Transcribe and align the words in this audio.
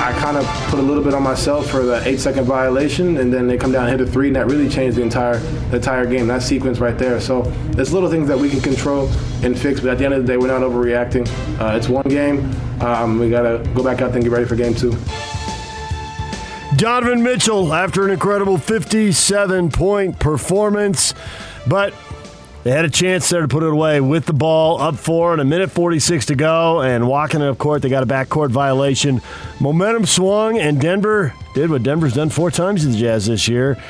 I 0.00 0.12
kind 0.18 0.38
of 0.38 0.46
put 0.70 0.78
a 0.78 0.82
little 0.82 1.04
bit 1.04 1.12
on 1.12 1.22
myself 1.22 1.68
for 1.68 1.82
the 1.82 2.02
eight 2.08 2.20
second 2.20 2.44
violation, 2.44 3.18
and 3.18 3.30
then 3.30 3.46
they 3.46 3.58
come 3.58 3.70
down 3.70 3.86
and 3.86 4.00
hit 4.00 4.08
a 4.08 4.10
three, 4.10 4.28
and 4.28 4.36
that 4.36 4.46
really 4.46 4.66
changed 4.66 4.96
the 4.96 5.02
entire 5.02 5.36
the 5.68 5.76
entire 5.76 6.06
game. 6.06 6.26
That 6.26 6.42
sequence 6.42 6.78
right 6.78 6.96
there. 6.96 7.20
So 7.20 7.42
there's 7.72 7.92
little 7.92 8.08
things 8.08 8.26
that 8.28 8.38
we 8.38 8.48
can 8.48 8.62
control 8.62 9.08
and 9.42 9.58
fix, 9.58 9.78
but 9.80 9.90
at 9.90 9.98
the 9.98 10.06
end 10.06 10.14
of 10.14 10.22
the 10.22 10.26
day, 10.26 10.38
we're 10.38 10.46
not 10.46 10.62
overreacting. 10.62 11.28
Uh, 11.60 11.76
it's 11.76 11.90
one 11.90 12.08
game. 12.08 12.50
Um, 12.80 13.18
we 13.18 13.28
gotta 13.28 13.62
go 13.74 13.84
back 13.84 14.00
out 14.00 14.14
and 14.14 14.22
get 14.22 14.32
ready 14.32 14.46
for 14.46 14.56
game 14.56 14.74
two. 14.74 14.96
Donovan 16.76 17.22
Mitchell, 17.22 17.74
after 17.74 18.02
an 18.02 18.10
incredible 18.10 18.56
57 18.56 19.70
point 19.70 20.18
performance, 20.18 21.12
but 21.66 21.92
they 22.62 22.70
had 22.70 22.84
a 22.84 22.90
chance 22.90 23.28
there 23.30 23.40
to 23.40 23.48
put 23.48 23.62
it 23.62 23.70
away 23.70 24.00
with 24.00 24.26
the 24.26 24.32
ball 24.32 24.80
up 24.80 24.96
four 24.96 25.32
and 25.32 25.40
a 25.40 25.44
minute 25.44 25.70
46 25.70 26.26
to 26.26 26.34
go. 26.34 26.82
And 26.82 27.08
walking 27.08 27.42
up 27.42 27.58
court, 27.58 27.82
they 27.82 27.88
got 27.88 28.02
a 28.02 28.06
backcourt 28.06 28.50
violation. 28.50 29.22
Momentum 29.60 30.06
swung, 30.06 30.58
and 30.58 30.80
Denver 30.80 31.34
did 31.54 31.70
what 31.70 31.82
Denver's 31.82 32.14
done 32.14 32.28
four 32.28 32.50
times 32.50 32.82
to 32.82 32.88
the 32.88 32.98
Jazz 32.98 33.26
this 33.26 33.48
year. 33.48 33.82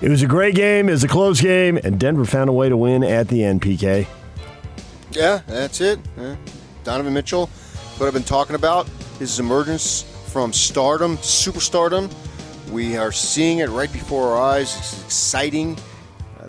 It 0.00 0.08
was 0.08 0.22
a 0.22 0.26
great 0.26 0.54
game, 0.54 0.88
it 0.88 0.92
was 0.92 1.04
a 1.04 1.08
close 1.08 1.40
game, 1.40 1.76
and 1.76 1.98
Denver 1.98 2.24
found 2.24 2.50
a 2.50 2.52
way 2.52 2.68
to 2.68 2.76
win 2.76 3.04
at 3.04 3.28
the 3.28 3.44
end, 3.44 3.62
PK. 3.62 4.06
Yeah, 5.12 5.42
that's 5.46 5.80
it. 5.80 6.00
Yeah. 6.16 6.36
Donovan 6.84 7.14
Mitchell, 7.14 7.46
what 7.98 8.06
I've 8.06 8.12
been 8.12 8.24
talking 8.24 8.56
about, 8.56 8.88
his 9.18 9.38
emergence 9.38 10.02
from 10.32 10.52
stardom, 10.52 11.18
superstardom. 11.18 12.12
We 12.70 12.96
are 12.96 13.12
seeing 13.12 13.58
it 13.58 13.68
right 13.68 13.92
before 13.92 14.32
our 14.32 14.54
eyes. 14.54 14.76
It's 14.76 15.04
exciting. 15.04 15.76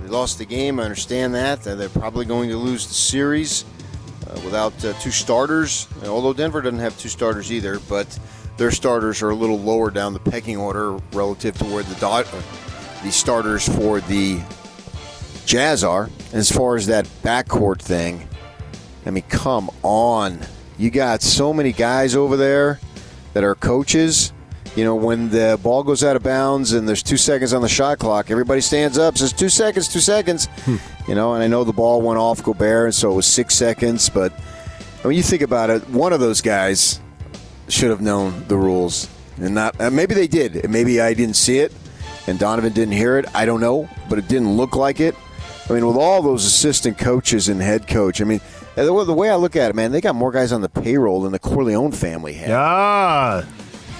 They 0.03 0.09
lost 0.09 0.37
the 0.37 0.45
game. 0.45 0.81
I 0.81 0.83
understand 0.83 1.33
that. 1.33 1.63
They're 1.63 1.87
probably 1.87 2.25
going 2.25 2.49
to 2.49 2.57
lose 2.57 2.85
the 2.87 2.93
series 2.93 3.63
uh, 4.27 4.33
without 4.43 4.73
uh, 4.83 4.91
two 4.99 5.11
starters. 5.11 5.87
Although 6.05 6.33
Denver 6.33 6.61
doesn't 6.61 6.79
have 6.79 6.99
two 6.99 7.07
starters 7.07 7.53
either, 7.53 7.79
but 7.87 8.19
their 8.57 8.69
starters 8.69 9.21
are 9.21 9.29
a 9.29 9.35
little 9.35 9.57
lower 9.57 9.89
down 9.91 10.11
the 10.11 10.19
pecking 10.19 10.57
order 10.57 10.97
relative 11.13 11.57
to 11.59 11.63
where 11.65 11.83
the 11.83 11.95
dot, 12.01 12.27
uh, 12.33 12.41
the 13.01 13.11
starters 13.11 13.65
for 13.77 14.01
the 14.01 14.41
Jazz 15.45 15.85
are. 15.85 16.09
As 16.33 16.51
far 16.51 16.75
as 16.75 16.87
that 16.87 17.05
backcourt 17.23 17.81
thing, 17.81 18.27
I 19.05 19.09
mean, 19.09 19.23
come 19.29 19.69
on. 19.83 20.39
You 20.77 20.89
got 20.89 21.21
so 21.21 21.53
many 21.53 21.71
guys 21.71 22.13
over 22.13 22.35
there 22.35 22.81
that 23.31 23.45
are 23.45 23.55
coaches. 23.55 24.32
You 24.75 24.83
know, 24.83 24.95
when 24.95 25.29
the 25.29 25.59
ball 25.61 25.83
goes 25.83 26.03
out 26.03 26.15
of 26.15 26.23
bounds 26.23 26.73
and 26.73 26.87
there's 26.89 27.03
two 27.03 27.17
seconds 27.17 27.53
on 27.53 27.61
the 27.61 27.69
shot 27.69 27.99
clock, 27.99 28.31
everybody 28.31 28.59
stands 28.59 28.97
up, 28.97 29.17
says 29.17 29.31
two 29.31 29.49
seconds, 29.49 29.87
two 29.87 29.99
seconds. 29.99 30.47
You 31.07 31.13
know, 31.15 31.33
and 31.35 31.43
I 31.43 31.47
know 31.47 31.63
the 31.63 31.73
ball 31.73 32.01
went 32.01 32.17
off 32.19 32.41
Gobert, 32.43 32.85
and 32.85 32.95
so 32.95 33.11
it 33.11 33.15
was 33.15 33.27
six 33.27 33.53
seconds. 33.55 34.09
But 34.09 34.31
when 35.03 35.15
you 35.15 35.21
think 35.21 35.41
about 35.43 35.69
it, 35.69 35.87
one 35.89 36.11
of 36.11 36.19
those 36.19 36.41
guys 36.41 36.99
should 37.67 37.91
have 37.91 38.01
known 38.01 38.45
the 38.47 38.57
rules, 38.57 39.07
and 39.37 39.53
not 39.53 39.79
uh, 39.79 39.91
maybe 39.91 40.15
they 40.15 40.27
did. 40.27 40.55
and 40.55 40.71
Maybe 40.73 40.99
I 41.01 41.13
didn't 41.13 41.35
see 41.35 41.59
it, 41.59 41.71
and 42.25 42.39
Donovan 42.39 42.73
didn't 42.73 42.93
hear 42.93 43.17
it. 43.19 43.25
I 43.35 43.45
don't 43.45 43.61
know, 43.61 43.87
but 44.09 44.17
it 44.17 44.27
didn't 44.27 44.57
look 44.57 44.75
like 44.75 44.99
it. 44.99 45.13
I 45.69 45.73
mean, 45.73 45.85
with 45.85 45.97
all 45.97 46.21
those 46.23 46.45
assistant 46.45 46.97
coaches 46.97 47.47
and 47.47 47.61
head 47.61 47.87
coach, 47.87 48.21
I 48.21 48.23
mean, 48.25 48.41
the 48.75 48.91
way- 48.91 49.05
the 49.05 49.13
way 49.13 49.29
I 49.29 49.35
look 49.35 49.55
at 49.55 49.69
it, 49.69 49.75
man, 49.75 49.91
they 49.91 50.01
got 50.01 50.15
more 50.15 50.31
guys 50.31 50.51
on 50.51 50.61
the 50.61 50.67
payroll 50.69 51.21
than 51.21 51.31
the 51.31 51.39
Corleone 51.39 51.91
family 51.91 52.33
had. 52.33 52.51
Ah, 52.51 53.43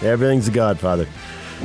everything's 0.03 0.47
a 0.47 0.51
Godfather. 0.51 1.07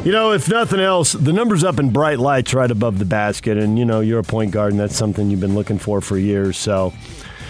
You 0.05 0.13
know, 0.13 0.33
if 0.33 0.49
nothing 0.49 0.79
else, 0.81 1.13
the 1.13 1.33
numbers 1.33 1.65
up 1.65 1.81
in 1.81 1.91
bright 1.91 2.19
lights 2.19 2.55
right 2.55 2.71
above 2.71 2.99
the 2.99 3.05
basket, 3.05 3.59
and 3.59 3.79
you 3.79 3.85
know 3.85 4.01
you're 4.01 4.21
a 4.21 4.25
point 4.25 4.53
guard, 4.53 4.73
and 4.73 4.81
that's 4.81 4.97
something 4.97 5.31
you've 5.31 5.41
been 5.41 5.57
looking 5.57 5.79
for 5.79 6.01
for 6.01 6.17
years. 6.17 6.57
So 6.57 6.93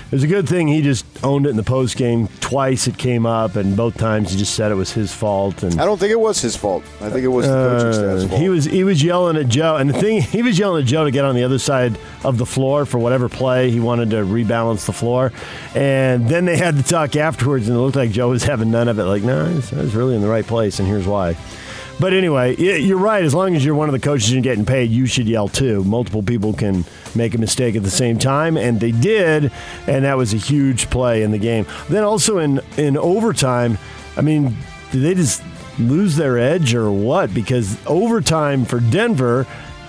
it 0.09 0.13
was 0.13 0.23
a 0.23 0.27
good 0.27 0.49
thing 0.49 0.69
he 0.69 0.81
just 0.81 1.05
owned 1.23 1.45
it 1.45 1.51
in 1.51 1.57
the 1.57 1.63
post 1.63 1.99
game. 1.99 2.29
Twice 2.41 2.87
it 2.87 2.97
came 2.97 3.27
up, 3.27 3.57
and 3.57 3.77
both 3.77 3.99
times 3.99 4.31
he 4.31 4.39
just 4.39 4.55
said 4.55 4.73
it 4.73 4.75
was 4.75 4.91
his 4.91 5.13
fault. 5.13 5.63
And 5.63 5.79
I 5.79 5.85
don't 5.85 5.99
think 5.99 6.13
it 6.13 6.21
was 6.21 6.41
his 6.41 6.57
fault. 6.57 6.83
I 7.03 7.11
think 7.11 7.25
it 7.25 7.29
was 7.29 7.47
the 7.47 7.53
coaching 7.53 7.93
staff's 7.93 8.25
uh, 8.25 8.29
fault. 8.29 8.41
he 8.41 8.49
was 8.49 8.65
he 8.65 8.85
was 8.85 9.03
yelling 9.03 9.37
at 9.37 9.49
Joe, 9.49 9.77
and 9.77 9.91
the 9.91 10.01
thing 10.01 10.23
he 10.39 10.43
was 10.43 10.59
yelling 10.59 10.83
at 10.83 10.89
Joe 10.89 11.05
to 11.05 11.11
get 11.11 11.27
on 11.27 11.35
the 11.35 11.45
other 11.45 11.59
side 11.59 11.99
of 12.25 12.39
the 12.39 12.47
floor 12.47 12.87
for 12.87 12.99
whatever 12.99 13.29
play 13.29 13.71
he 13.71 13.81
wanted 13.81 14.09
to 14.11 14.17
rebalance 14.17 14.87
the 14.87 14.95
floor, 14.95 15.31
and 15.75 16.27
then 16.27 16.47
they 16.47 16.57
had 16.57 16.77
to 16.77 16.83
talk 16.83 17.15
afterwards, 17.15 17.69
and 17.69 17.77
it 17.77 17.81
looked 17.81 17.97
like 17.97 18.11
Joe 18.11 18.31
was 18.31 18.43
having 18.45 18.71
none 18.71 18.89
of 18.89 18.99
it. 18.99 19.05
Like, 19.05 19.23
no, 19.23 19.45
was, 19.45 19.73
I 19.75 19.83
was 19.83 19.95
really 19.95 20.15
in 20.17 20.23
the 20.23 20.29
right 20.29 20.47
place, 20.47 20.79
and 20.79 20.89
here's 20.89 21.07
why. 21.07 21.37
But 22.01 22.13
anyway, 22.13 22.55
you're 22.57 22.99
right. 22.99 23.25
As 23.25 23.35
long 23.35 23.57
as 23.57 23.65
you're 23.65 23.75
one 23.75 23.89
of 23.89 23.93
the 23.93 23.99
coaches 23.99 24.33
and 24.33 24.43
getting 24.43 24.65
paid, 24.65 24.91
you 24.91 25.07
should 25.07 25.27
yell 25.27 25.49
too. 25.49 25.83
Multiple 25.83 26.23
people 26.23 26.53
can 26.53 26.85
make 27.15 27.35
a 27.35 27.39
mistake 27.39 27.75
at 27.75 27.83
the 27.83 27.91
same 27.91 28.19
time, 28.19 28.57
and 28.57 28.79
they 28.79 28.93
did, 28.93 29.51
and 29.89 30.05
that 30.05 30.17
was 30.17 30.33
a 30.33 30.37
huge 30.37 30.91
play 30.91 31.25
in 31.25 31.33
the 31.33 31.39
game. 31.39 31.67
Then 31.89 32.05
also 32.05 32.39
in 32.39 32.61
in 32.77 32.97
overtime, 32.97 33.79
I 34.17 34.21
mean, 34.21 34.57
did 34.93 35.03
they 35.03 35.15
just 35.15 35.43
lose 35.81 36.15
their 36.17 36.39
edge 36.39 36.75
or 36.75 36.91
what? 36.91 37.35
Because 37.35 37.77
overtime 37.87 38.65
for 38.65 38.79
Denver 38.79 39.47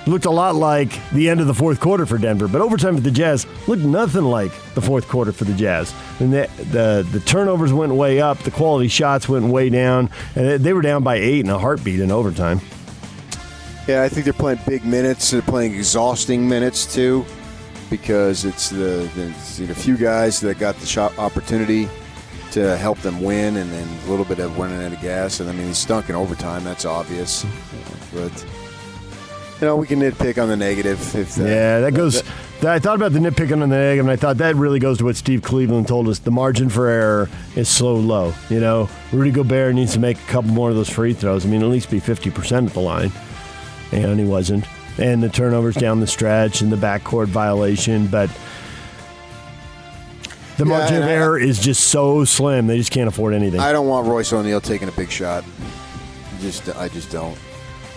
looked 0.10 0.26
a 0.26 0.32
lot 0.32 0.56
like 0.56 0.92
the 1.12 1.30
end 1.30 1.40
of 1.42 1.48
the 1.48 1.54
fourth 1.54 1.80
quarter 1.80 2.06
for 2.06 2.18
Denver, 2.18 2.48
but 2.48 2.62
overtime 2.62 2.96
for 2.96 3.02
the 3.02 3.12
Jazz 3.12 3.46
looked 3.68 3.84
nothing 3.84 4.24
like 4.24 4.52
the 4.74 4.82
fourth 4.82 5.08
quarter 5.08 5.32
for 5.32 5.44
the 5.46 5.54
Jazz. 5.54 5.94
And 6.20 6.34
the 6.34 6.50
the, 6.72 7.08
the 7.12 7.20
turnovers 7.22 7.72
went 7.74 7.94
way 7.94 8.20
up, 8.22 8.40
the 8.40 8.52
quality 8.52 8.88
shots 8.88 9.28
went 9.30 9.46
way 9.46 9.70
down, 9.70 10.10
and 10.36 10.64
they- 10.64 10.74
were 10.74 10.82
down 10.82 11.04
by 11.04 11.16
eight 11.16 11.42
in 11.42 11.50
a 11.50 11.58
heartbeat 11.60 12.00
in 12.00 12.12
overtime. 12.12 12.62
Yeah, 13.88 14.04
I 14.04 14.10
think 14.10 14.24
they're 14.26 14.34
playing 14.34 14.60
big 14.68 14.86
minutes. 14.86 15.32
They're 15.32 15.42
playing 15.42 15.74
exhausting 15.74 16.48
minutes 16.48 16.92
too, 16.94 17.26
because 17.90 18.46
it's 18.46 18.70
the 18.70 19.10
the, 19.16 19.30
it's 19.36 19.58
the 19.58 19.74
few 19.76 19.98
guys 19.98 20.40
that 20.42 20.60
got 20.60 20.76
the 20.78 20.86
shot 20.86 21.18
opportunity 21.18 21.90
to 22.52 22.78
help 22.78 22.98
them 23.00 23.22
win, 23.22 23.58
and 23.58 23.72
then 23.72 23.88
a 24.06 24.10
little 24.10 24.26
bit 24.26 24.40
of 24.40 24.58
running 24.58 24.82
out 24.84 24.92
of 24.94 25.02
gas. 25.02 25.40
And 25.40 25.50
I 25.50 25.54
mean, 25.54 25.68
he 25.68 25.74
stunk 25.74 26.10
in 26.10 26.16
overtime. 26.16 26.64
That's 26.64 26.86
obvious, 26.86 27.46
but 28.14 28.32
you 29.62 29.68
know 29.68 29.76
we 29.76 29.88
can 29.88 30.00
nitpick 30.00 30.42
on 30.42 30.48
the 30.50 30.58
negative. 30.58 31.00
If 31.16 31.40
uh, 31.40 31.44
Yeah, 31.44 31.80
that 31.82 31.94
goes. 31.94 32.24
I 32.62 32.78
thought 32.80 32.96
about 32.96 33.14
the 33.14 33.20
nitpicking 33.20 33.54
on 33.54 33.60
the 33.60 33.68
negative, 33.68 34.06
and 34.06 34.12
I 34.12 34.18
thought 34.18 34.38
that 34.40 34.56
really 34.58 34.80
goes 34.80 34.98
to 34.98 35.06
what 35.06 35.16
Steve 35.16 35.42
Cleveland 35.42 35.88
told 35.88 36.10
us. 36.10 36.20
The 36.20 36.32
margin 36.32 36.68
for 36.70 36.88
error 36.90 37.30
is 37.56 37.70
so 37.70 37.96
low. 37.96 38.34
You 38.50 38.60
know, 38.60 38.90
Rudy 39.14 39.32
Gobert 39.32 39.76
needs 39.76 39.94
to 39.94 40.00
make 40.00 40.18
a 40.18 40.26
couple 40.28 40.52
more 40.52 40.70
of 40.70 40.76
those 40.76 40.90
free 40.90 41.14
throws. 41.14 41.46
I 41.46 41.50
mean, 41.50 41.62
at 41.62 41.70
least 41.70 41.90
be 41.90 42.02
50% 42.02 42.68
at 42.68 42.74
the 42.74 42.82
line. 42.82 43.14
And 43.94 44.20
he 44.20 44.26
wasn't. 44.26 44.66
And 44.98 45.24
the 45.24 45.30
turnovers 45.30 45.76
down 45.76 46.02
the 46.02 46.08
stretch 46.08 46.60
and 46.60 46.70
the 46.70 46.76
backcourt 46.76 47.28
violation. 47.28 48.08
But 48.08 48.30
the 50.58 50.66
Yeah, 50.66 50.70
margin 50.70 50.98
of 50.98 51.04
and 51.04 51.10
I- 51.12 51.14
error 51.14 51.40
is 51.40 51.60
just 51.60 51.86
so 51.86 52.26
slim. 52.26 52.68
They 52.68 52.78
just 52.78 52.92
can't 52.92 53.08
afford 53.08 53.34
anything. 53.34 53.62
I 53.62 53.72
don't 53.72 53.88
want 53.88 54.06
Royce 54.08 54.34
O'Neale 54.34 54.60
taking 54.60 54.90
a 54.90 54.92
big 54.92 55.10
shot. 55.10 55.46
Just 56.42 56.68
I 56.76 56.90
just 56.90 57.10
don't. 57.10 57.38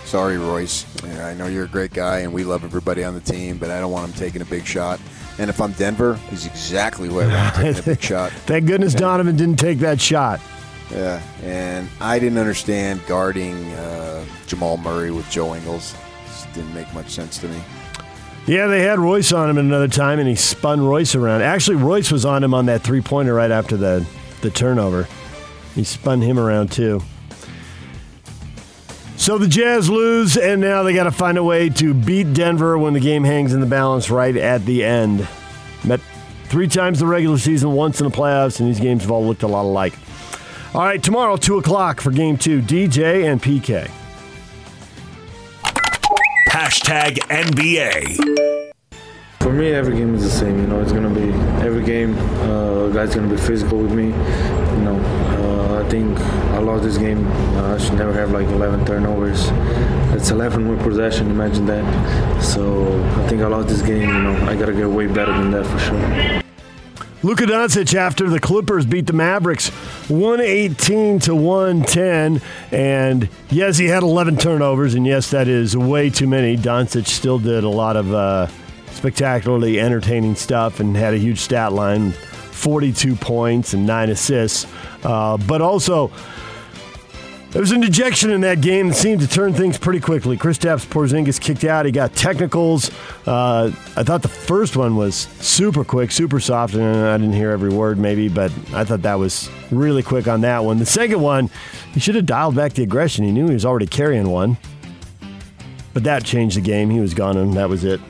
Sorry, 0.04 0.36
Royce. 0.36 0.84
Yeah, 1.04 1.26
I 1.26 1.34
know 1.34 1.46
you're 1.46 1.64
a 1.64 1.68
great 1.68 1.92
guy, 1.92 2.20
and 2.20 2.32
we 2.32 2.44
love 2.44 2.64
everybody 2.64 3.02
on 3.02 3.14
the 3.14 3.20
team, 3.20 3.58
but 3.58 3.70
I 3.70 3.80
don't 3.80 3.90
want 3.92 4.12
him 4.12 4.18
taking 4.18 4.42
a 4.42 4.44
big 4.44 4.66
shot. 4.66 5.00
And 5.38 5.48
if 5.48 5.60
I'm 5.60 5.72
Denver, 5.72 6.16
he's 6.28 6.46
exactly 6.46 7.08
who 7.08 7.20
I 7.20 7.26
want 7.26 7.54
to 7.54 7.62
taking 7.62 7.80
a 7.80 7.82
big 7.82 8.02
shot. 8.02 8.32
Thank 8.46 8.66
goodness 8.66 8.94
Donovan 8.94 9.36
didn't 9.36 9.58
take 9.58 9.78
that 9.78 10.00
shot. 10.00 10.40
Yeah, 10.90 11.22
and 11.42 11.88
I 12.00 12.18
didn't 12.18 12.38
understand 12.38 13.00
guarding 13.06 13.72
uh, 13.72 14.24
Jamal 14.46 14.76
Murray 14.76 15.10
with 15.10 15.28
Joe 15.30 15.54
Ingles. 15.54 15.94
Just 16.26 16.52
didn't 16.52 16.74
make 16.74 16.92
much 16.92 17.08
sense 17.08 17.38
to 17.38 17.48
me. 17.48 17.58
Yeah, 18.46 18.66
they 18.66 18.82
had 18.82 18.98
Royce 18.98 19.32
on 19.32 19.48
him 19.48 19.56
another 19.56 19.88
time, 19.88 20.18
and 20.18 20.28
he 20.28 20.34
spun 20.34 20.80
Royce 20.80 21.14
around. 21.14 21.42
Actually, 21.42 21.76
Royce 21.76 22.10
was 22.10 22.26
on 22.26 22.44
him 22.44 22.52
on 22.52 22.66
that 22.66 22.82
three 22.82 23.00
pointer 23.00 23.32
right 23.32 23.50
after 23.50 23.76
the, 23.76 24.04
the 24.42 24.50
turnover. 24.50 25.08
He 25.74 25.84
spun 25.84 26.20
him 26.20 26.38
around 26.38 26.72
too. 26.72 27.02
So 29.22 29.38
the 29.38 29.46
Jazz 29.46 29.88
lose, 29.88 30.36
and 30.36 30.60
now 30.60 30.82
they 30.82 30.92
got 30.92 31.04
to 31.04 31.12
find 31.12 31.38
a 31.38 31.44
way 31.44 31.68
to 31.68 31.94
beat 31.94 32.34
Denver 32.34 32.76
when 32.76 32.92
the 32.92 32.98
game 32.98 33.22
hangs 33.22 33.54
in 33.54 33.60
the 33.60 33.66
balance 33.66 34.10
right 34.10 34.36
at 34.36 34.66
the 34.66 34.82
end. 34.82 35.28
Met 35.84 36.00
three 36.46 36.66
times 36.66 36.98
the 36.98 37.06
regular 37.06 37.38
season, 37.38 37.70
once 37.70 38.00
in 38.00 38.08
the 38.08 38.12
playoffs, 38.12 38.58
and 38.58 38.68
these 38.68 38.80
games 38.80 39.02
have 39.02 39.12
all 39.12 39.24
looked 39.24 39.44
a 39.44 39.46
lot 39.46 39.62
alike. 39.62 39.94
All 40.74 40.82
right, 40.82 41.00
tomorrow, 41.00 41.36
2 41.36 41.58
o'clock 41.58 42.00
for 42.00 42.10
game 42.10 42.36
two, 42.36 42.60
DJ 42.60 43.30
and 43.30 43.40
PK. 43.40 43.88
Hashtag 46.48 47.18
NBA. 47.28 48.72
For 49.38 49.52
me, 49.52 49.70
every 49.70 49.98
game 49.98 50.16
is 50.16 50.24
the 50.24 50.30
same. 50.30 50.58
You 50.58 50.66
know, 50.66 50.80
it's 50.80 50.90
gonna 50.90 51.08
be 51.14 51.30
every 51.64 51.84
game. 51.84 52.18
Uh, 52.50 52.88
guys 52.88 53.14
gonna 53.14 53.28
be 53.28 53.36
physical 53.36 53.78
with 53.78 53.92
me. 53.92 54.06
You 54.06 54.82
know, 54.82 54.98
Uh, 55.42 55.81
I 55.81 55.81
think 55.92 56.18
I 56.54 56.58
lost 56.58 56.84
this 56.84 56.96
game. 56.96 57.26
Uh, 57.26 57.74
I 57.74 57.78
should 57.78 57.98
never 57.98 58.14
have 58.14 58.30
like 58.30 58.46
11 58.46 58.86
turnovers. 58.86 59.48
It's 60.16 60.30
11 60.30 60.66
with 60.66 60.80
possession. 60.82 61.30
Imagine 61.30 61.66
that. 61.66 62.42
So 62.42 62.98
I 63.20 63.28
think 63.28 63.42
I 63.42 63.46
lost 63.48 63.68
this 63.68 63.82
game. 63.82 64.08
You 64.08 64.22
know, 64.22 64.32
I 64.48 64.56
gotta 64.56 64.72
get 64.72 64.88
way 64.88 65.06
better 65.06 65.32
than 65.32 65.50
that 65.50 65.66
for 65.66 65.78
sure. 65.78 66.42
Luka 67.22 67.44
Doncic 67.44 67.94
after 67.94 68.30
the 68.30 68.40
Clippers 68.40 68.86
beat 68.86 69.06
the 69.06 69.12
Mavericks 69.12 69.68
118 70.08 71.18
to 71.20 71.34
110 71.34 72.40
and 72.72 73.28
yes 73.50 73.76
he 73.76 73.84
had 73.84 74.02
11 74.02 74.38
turnovers 74.38 74.94
and 74.94 75.06
yes 75.06 75.30
that 75.30 75.46
is 75.46 75.76
way 75.76 76.10
too 76.10 76.26
many 76.26 76.56
Doncic 76.56 77.06
still 77.06 77.38
did 77.38 77.62
a 77.62 77.68
lot 77.68 77.96
of 77.96 78.12
uh, 78.12 78.48
spectacularly 78.90 79.78
entertaining 79.78 80.34
stuff 80.34 80.80
and 80.80 80.96
had 80.96 81.14
a 81.14 81.18
huge 81.18 81.38
stat 81.38 81.72
line 81.72 82.12
42 82.52 83.16
points 83.16 83.74
and 83.74 83.86
9 83.86 84.10
assists 84.10 84.66
uh, 85.04 85.36
but 85.36 85.60
also 85.60 86.10
there 87.52 87.60
was 87.60 87.70
an 87.70 87.82
ejection 87.82 88.30
in 88.30 88.40
that 88.40 88.62
game 88.62 88.88
that 88.88 88.94
seemed 88.94 89.20
to 89.20 89.28
turn 89.28 89.52
things 89.52 89.76
pretty 89.76 90.00
quickly. 90.00 90.38
Kristaps 90.38 90.86
Porzingis 90.86 91.38
kicked 91.38 91.64
out. 91.64 91.84
He 91.84 91.92
got 91.92 92.14
technicals. 92.14 92.90
Uh, 93.26 93.70
I 93.94 94.02
thought 94.02 94.22
the 94.22 94.28
first 94.28 94.74
one 94.74 94.96
was 94.96 95.14
super 95.14 95.84
quick, 95.84 96.12
super 96.12 96.40
soft, 96.40 96.72
and 96.72 96.82
I 96.82 97.18
didn't 97.18 97.34
hear 97.34 97.50
every 97.50 97.68
word 97.68 97.98
maybe, 97.98 98.30
but 98.30 98.50
I 98.72 98.84
thought 98.84 99.02
that 99.02 99.16
was 99.18 99.50
really 99.70 100.02
quick 100.02 100.28
on 100.28 100.40
that 100.40 100.64
one. 100.64 100.78
The 100.78 100.86
second 100.86 101.20
one, 101.20 101.50
he 101.92 102.00
should 102.00 102.14
have 102.14 102.24
dialed 102.24 102.56
back 102.56 102.72
the 102.72 102.84
aggression. 102.84 103.26
He 103.26 103.32
knew 103.32 103.48
he 103.48 103.52
was 103.52 103.66
already 103.66 103.86
carrying 103.86 104.30
one, 104.30 104.56
but 105.92 106.04
that 106.04 106.24
changed 106.24 106.56
the 106.56 106.62
game. 106.62 106.88
He 106.88 107.00
was 107.00 107.12
gone, 107.12 107.36
and 107.36 107.52
that 107.52 107.68
was 107.68 107.84
it. 107.84 108.00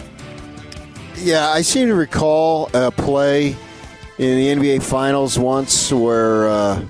Yeah, 1.17 1.49
I 1.49 1.63
seem 1.63 1.89
to 1.89 1.97
recall 1.97 2.71
a 2.75 2.93
play 2.93 3.57
in 4.23 4.61
the 4.61 4.69
NBA 4.71 4.83
Finals 4.83 5.39
once 5.39 5.93
where 5.93 6.49
uh, 6.49 6.85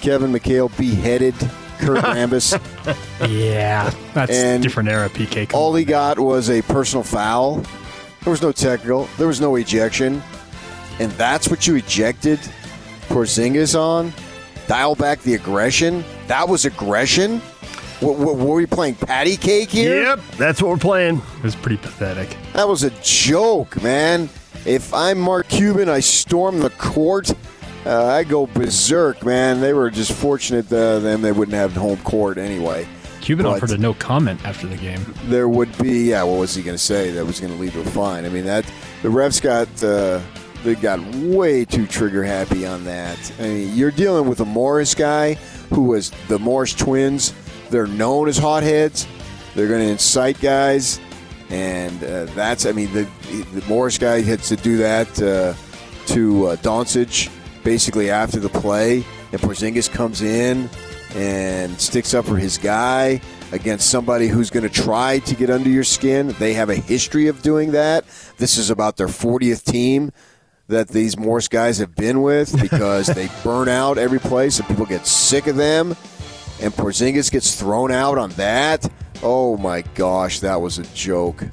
Kevin 0.00 0.32
McHale 0.32 0.74
beheaded 0.76 1.34
Kurt 1.78 1.98
Rambis. 2.04 2.52
Yeah, 3.28 3.90
that's 4.14 4.32
And 4.32 4.62
different 4.62 4.88
era. 4.88 5.08
PK. 5.08 5.52
All 5.54 5.74
he 5.74 5.84
got 5.84 6.18
was 6.18 6.50
a 6.50 6.62
personal 6.62 7.02
foul. 7.04 7.62
There 8.22 8.30
was 8.30 8.42
no 8.42 8.52
technical. 8.52 9.08
There 9.16 9.26
was 9.26 9.40
no 9.40 9.56
ejection, 9.56 10.22
and 10.98 11.10
that's 11.12 11.48
what 11.48 11.66
you 11.66 11.76
ejected 11.76 12.38
Porzingis 13.08 13.78
on. 13.78 14.12
Dial 14.66 14.94
back 14.94 15.20
the 15.22 15.34
aggression. 15.34 16.04
That 16.26 16.48
was 16.48 16.64
aggression. 16.64 17.40
What, 18.00 18.18
what, 18.18 18.36
were 18.36 18.54
we 18.54 18.66
playing 18.66 18.94
patty 18.94 19.36
cake 19.36 19.68
here? 19.70 20.02
Yep, 20.02 20.20
that's 20.38 20.62
what 20.62 20.70
we're 20.70 20.78
playing. 20.78 21.16
It 21.38 21.42
was 21.42 21.54
pretty 21.54 21.76
pathetic. 21.76 22.34
That 22.54 22.66
was 22.66 22.82
a 22.82 22.90
joke, 23.02 23.82
man. 23.82 24.30
If 24.64 24.92
I'm 24.94 25.18
Mark 25.20 25.48
Cuban, 25.48 25.88
I 25.90 26.00
storm 26.00 26.60
the 26.60 26.70
court. 26.70 27.30
Uh, 27.84 28.06
I 28.06 28.24
go 28.24 28.46
berserk, 28.46 29.24
man. 29.24 29.60
They 29.60 29.72
were 29.74 29.90
just 29.90 30.12
fortunate 30.12 30.70
uh, 30.72 30.98
them 31.00 31.20
they 31.22 31.32
wouldn't 31.32 31.54
have 31.54 31.72
home 31.74 31.98
court 31.98 32.38
anyway. 32.38 32.86
Cuban 33.20 33.44
But- 33.44 33.56
offered 33.56 33.70
a 33.72 33.78
no 33.78 33.92
comment 33.94 34.40
after 34.46 34.66
the 34.66 34.76
game. 34.76 35.00
there 35.24 35.48
would 35.48 35.76
be 35.78 36.08
yeah 36.08 36.22
what 36.22 36.38
was 36.38 36.54
he 36.54 36.62
going 36.62 36.76
to 36.76 36.82
say 36.82 37.10
that 37.12 37.24
was 37.26 37.38
going 37.38 37.52
to 37.52 37.58
lead 37.60 37.72
to 37.72 37.80
a 37.80 37.84
fine 37.84 38.24
i 38.24 38.30
mean 38.30 38.46
that 38.46 38.64
the 39.02 39.08
refs 39.10 39.42
got 39.42 39.68
uh, 39.84 40.20
they 40.64 40.74
got 40.74 40.98
way 41.16 41.66
too 41.66 41.86
trigger 41.86 42.24
happy 42.24 42.66
on 42.66 42.82
that 42.84 43.18
i 43.38 43.42
mean 43.42 43.76
you're 43.76 43.90
dealing 43.90 44.26
with 44.26 44.40
a 44.40 44.44
morris 44.46 44.94
guy 44.94 45.34
who 45.68 45.82
was 45.82 46.10
the 46.28 46.38
morris 46.38 46.72
twins 46.72 47.34
they're 47.70 47.86
known 47.86 48.28
as 48.28 48.36
hotheads 48.36 49.06
they're 49.54 49.68
going 49.68 49.80
to 49.80 49.90
incite 49.90 50.40
guys 50.40 51.00
and 51.50 52.02
uh, 52.04 52.24
that's 52.34 52.66
i 52.66 52.72
mean 52.72 52.92
the, 52.92 53.08
the 53.52 53.64
morris 53.68 53.98
guy 53.98 54.20
had 54.20 54.40
to 54.42 54.56
do 54.56 54.76
that 54.76 55.08
uh, 55.22 55.54
to 56.06 56.46
uh, 56.46 56.56
Doncic 56.56 57.30
basically 57.64 58.10
after 58.10 58.40
the 58.40 58.48
play 58.48 59.04
and 59.32 59.40
Porzingis 59.40 59.90
comes 59.90 60.22
in 60.22 60.68
and 61.14 61.80
sticks 61.80 62.14
up 62.14 62.24
for 62.24 62.36
his 62.36 62.58
guy 62.58 63.20
against 63.52 63.90
somebody 63.90 64.28
who's 64.28 64.50
going 64.50 64.68
to 64.68 64.82
try 64.82 65.18
to 65.20 65.34
get 65.34 65.50
under 65.50 65.68
your 65.68 65.84
skin. 65.84 66.34
They 66.38 66.54
have 66.54 66.70
a 66.70 66.76
history 66.76 67.26
of 67.28 67.42
doing 67.42 67.72
that. 67.72 68.04
This 68.36 68.56
is 68.56 68.70
about 68.70 68.96
their 68.96 69.08
40th 69.08 69.64
team 69.64 70.12
that 70.68 70.88
these 70.88 71.18
Morris 71.18 71.48
guys 71.48 71.78
have 71.78 71.96
been 71.96 72.22
with 72.22 72.60
because 72.60 73.08
they 73.08 73.28
burn 73.44 73.68
out 73.68 73.98
every 73.98 74.20
place 74.20 74.58
and 74.58 74.68
people 74.68 74.86
get 74.86 75.06
sick 75.06 75.46
of 75.48 75.56
them. 75.56 75.96
And 76.60 76.72
Porzingis 76.72 77.30
gets 77.30 77.58
thrown 77.58 77.90
out 77.90 78.18
on 78.18 78.30
that. 78.30 78.90
Oh 79.22 79.56
my 79.56 79.82
gosh, 79.94 80.40
that 80.40 80.60
was 80.60 80.78
a 80.78 80.82
joke. 80.94 81.44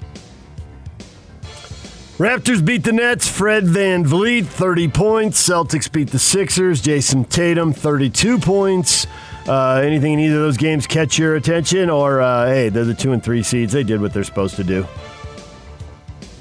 Raptors 2.18 2.66
beat 2.66 2.84
the 2.84 2.92
Nets. 2.92 3.28
Fred 3.30 3.66
VanVleet, 3.66 4.48
30 4.48 4.88
points. 4.88 5.48
Celtics 5.48 5.92
beat 5.92 6.10
the 6.10 6.18
Sixers. 6.18 6.82
Jayson 6.82 7.26
Tatum, 7.26 7.72
32 7.74 8.40
points. 8.40 9.06
Uh, 9.48 9.76
anything 9.76 10.14
in 10.14 10.20
either 10.20 10.36
of 10.38 10.42
those 10.42 10.58
games 10.58 10.88
catch 10.88 11.20
your 11.20 11.36
attention? 11.36 11.92
Or, 11.92 12.20
uh, 12.20 12.48
hey, 12.48 12.70
they're 12.70 12.86
the 12.86 12.96
two 12.96 13.14
and 13.14 13.24
three 13.24 13.44
seeds. 13.44 13.72
They 13.72 13.84
did 13.84 14.02
what 14.02 14.14
they're 14.14 14.24
supposed 14.24 14.56
to 14.56 14.64
do. 14.64 14.88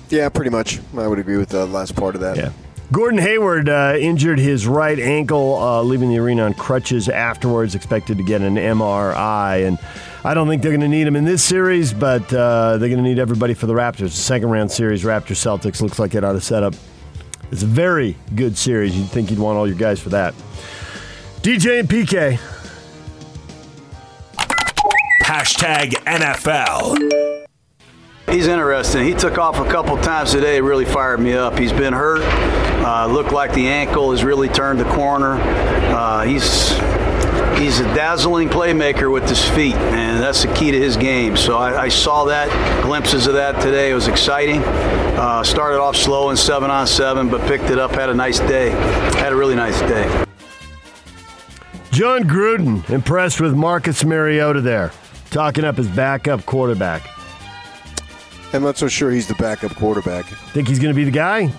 Yeah, 0.09 0.29
pretty 0.31 0.51
much. 0.51 0.81
I 0.97 1.07
would 1.07 1.19
agree 1.19 1.37
with 1.37 1.51
the 1.51 1.67
last 1.67 1.95
part 1.95 2.15
of 2.15 2.23
that. 2.23 2.37
Yeah. 2.37 2.53
Gordon 2.93 3.19
Hayward 3.19 3.69
uh, 3.69 3.97
injured 3.99 4.39
his 4.39 4.67
right 4.67 4.99
ankle, 4.99 5.57
uh, 5.57 5.83
leaving 5.83 6.09
the 6.09 6.19
arena 6.19 6.45
on 6.45 6.55
crutches 6.55 7.09
afterwards, 7.09 7.75
expected 7.75 8.17
to 8.19 8.25
get 8.25 8.43
an 8.43 8.55
MRI. 8.55 9.67
And 9.67 9.79
I 10.25 10.35
don't 10.35 10.47
think 10.47 10.63
they're 10.63 10.71
going 10.71 10.81
to 10.83 10.89
need 10.89 11.07
him 11.07 11.17
in 11.17 11.25
this 11.25 11.43
series, 11.43 11.93
but 11.93 12.33
uh, 12.33 12.77
they're 12.77 12.89
going 12.89 13.03
to 13.03 13.09
need 13.09 13.19
everybody 13.19 13.55
for 13.55 13.67
the 13.67 13.75
Raptors. 13.75 13.99
The 13.99 14.11
second 14.11 14.51
round 14.51 14.71
series, 14.71 15.03
Raptors 15.03 15.37
Celtics, 15.37 15.83
looks 15.83 15.99
like 15.99 16.15
it 16.15 16.23
ought 16.23 16.33
to 16.33 16.41
set 16.41 16.63
up. 16.63 16.75
It's 17.51 17.63
a 17.63 17.67
very 17.67 18.17
good 18.35 18.57
series. 18.57 18.97
You'd 18.97 19.09
think 19.09 19.31
you'd 19.31 19.41
want 19.41 19.59
all 19.59 19.67
your 19.67 19.77
guys 19.77 20.01
for 20.01 20.11
that. 20.11 20.35
DJ 21.43 21.81
and 21.81 21.89
PK. 21.89 22.39
Hashtag 25.25 25.91
NFL. 26.05 27.36
He's 28.29 28.49
interesting. 28.49 29.05
He 29.05 29.15
took 29.15 29.39
off 29.39 29.61
a 29.61 29.71
couple 29.71 29.97
times 29.99 30.33
today. 30.33 30.61
Really 30.61 30.85
fired 30.85 31.21
me 31.21 31.35
up. 31.35 31.59
He's 31.59 31.73
been 31.73 31.93
hurt. 31.93 32.23
Uh, 32.85 33.07
looked 33.07 33.33
like 33.33 33.55
the 33.55 33.69
ankle 33.69 34.11
has 34.11 34.25
really 34.25 34.49
turned 34.49 34.81
the 34.81 34.85
corner. 34.85 35.35
Uh, 35.35 36.25
he's 36.25 36.71
he's 37.57 37.79
a 37.79 37.85
dazzling 37.95 38.49
playmaker 38.49 39.13
with 39.13 39.29
his 39.29 39.49
feet, 39.51 39.77
and 39.77 40.21
that's 40.21 40.43
the 40.43 40.53
key 40.55 40.73
to 40.73 40.79
his 40.79 40.97
game. 40.97 41.37
So 41.37 41.57
I, 41.57 41.85
I 41.85 41.89
saw 41.89 42.25
that 42.25 42.51
glimpses 42.83 43.29
of 43.29 43.35
that 43.35 43.61
today. 43.63 43.93
It 43.93 43.95
was 43.95 44.09
exciting. 44.09 44.61
Uh, 44.63 45.45
started 45.45 45.81
off 45.81 45.97
slow 45.97 46.31
in 46.31 46.37
seven 46.37 46.69
on 46.69 46.87
seven, 46.89 47.31
but 47.31 47.41
picked 47.47 47.71
it 47.71 47.79
up. 47.79 47.93
Had 47.93 48.11
a 48.11 48.15
nice 48.15 48.41
day. 48.41 48.71
Had 49.19 49.33
a 49.33 49.37
really 49.37 49.55
nice 49.55 49.81
day. 49.83 50.05
Jon 51.93 52.25
Gruden 52.25 52.89
impressed 52.91 53.41
with 53.41 53.55
Marcus 53.55 54.05
Mariota 54.05 54.61
there, 54.61 54.93
talking 55.31 55.65
up 55.65 55.77
his 55.77 55.89
backup 55.89 56.45
quarterback. 56.45 57.16
I'm 58.57 58.63
not 58.63 58.77
so 58.77 58.89
sure 58.89 59.11
he's 59.11 59.29
the 59.29 59.35
backup 59.35 59.75
quarterback. 59.77 60.25
Think 60.53 60.69
he's 60.69 60.79
going 60.79 60.95
to 60.95 60.97
be 60.97 61.05
the 61.05 61.11
guy? 61.11 61.53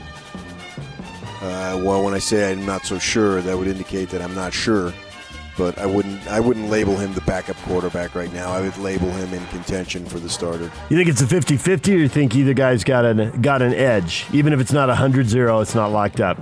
Uh, 1.41 1.79
well, 1.83 2.03
when 2.03 2.13
I 2.13 2.19
say 2.19 2.51
I'm 2.51 2.65
not 2.65 2.85
so 2.85 2.97
sure, 2.97 3.41
that 3.41 3.57
would 3.57 3.67
indicate 3.67 4.09
that 4.09 4.21
I'm 4.21 4.33
not 4.33 4.53
sure. 4.53 4.91
But 5.57 5.77
I 5.79 5.85
wouldn't 5.87 6.25
I 6.27 6.39
wouldn't 6.39 6.69
label 6.69 6.95
him 6.97 7.13
the 7.13 7.21
backup 7.21 7.55
quarterback 7.57 8.13
right 8.13 8.31
now. 8.31 8.51
I 8.51 8.61
would 8.61 8.77
label 8.77 9.09
him 9.09 9.33
in 9.33 9.43
contention 9.47 10.05
for 10.05 10.19
the 10.19 10.29
starter. 10.29 10.71
You 10.89 10.97
think 10.97 11.09
it's 11.09 11.21
a 11.21 11.25
50-50 11.25 11.93
or 11.93 11.97
you 11.97 12.07
think 12.07 12.35
either 12.35 12.53
guy's 12.53 12.83
got 12.83 13.05
an 13.05 13.41
got 13.41 13.63
an 13.63 13.73
edge? 13.73 14.27
Even 14.33 14.53
if 14.53 14.59
it's 14.59 14.71
not 14.71 14.87
100-0, 14.89 15.61
it's 15.61 15.73
not 15.73 15.91
locked 15.91 16.21
up. 16.21 16.37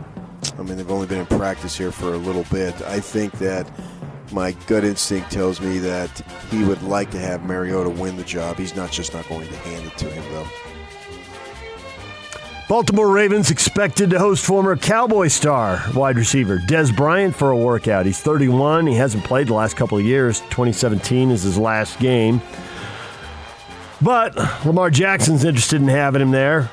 I 0.58 0.64
mean, 0.64 0.78
they've 0.78 0.92
only 0.92 1.08
been 1.08 1.20
in 1.20 1.26
practice 1.26 1.78
here 1.78 1.92
for 1.92 2.14
a 2.14 2.18
little 2.18 2.46
bit. 2.52 2.80
I 2.84 3.00
think 3.00 3.34
that 3.40 3.70
my 4.32 4.52
gut 4.68 4.84
instinct 4.84 5.32
tells 5.32 5.62
me 5.62 5.78
that 5.80 6.10
he 6.50 6.64
would 6.64 6.82
like 6.84 7.12
to 7.12 7.20
have 7.20 7.44
Mariota 7.44 7.90
win 7.90 8.18
the 8.18 8.24
job. 8.24 8.58
He's 8.58 8.76
not 8.76 8.92
just 8.92 9.14
not 9.14 9.28
going 9.28 9.48
to 9.48 9.58
hand 9.58 9.86
it 9.86 9.98
to 9.98 10.10
him, 10.10 10.24
though. 10.34 10.48
Baltimore 12.68 13.12
Ravens 13.12 13.52
expected 13.52 14.10
to 14.10 14.18
host 14.18 14.44
former 14.44 14.76
Cowboy 14.76 15.28
star 15.28 15.84
wide 15.94 16.18
receiver 16.18 16.58
Dez 16.58 16.96
Bryant 16.96 17.36
for 17.36 17.52
a 17.52 17.58
workout. 17.58 18.08
He's 18.08 18.20
31. 18.20 18.88
He 18.88 18.96
hasn't 18.96 19.24
played 19.24 19.48
the 19.48 19.54
last 19.54 19.78
couple 19.78 20.00
of 20.00 20.04
years. 20.04 20.40
2017 20.42 21.30
is 21.30 21.44
his 21.44 21.60
last 21.60 22.00
game. 22.00 22.42
But 24.02 24.36
Lamar 24.66 24.90
Jackson's 24.90 25.46
interested 25.46 25.80
in 25.80 25.88
having 25.88 26.24
him 26.24 26.32
there. 26.32 26.72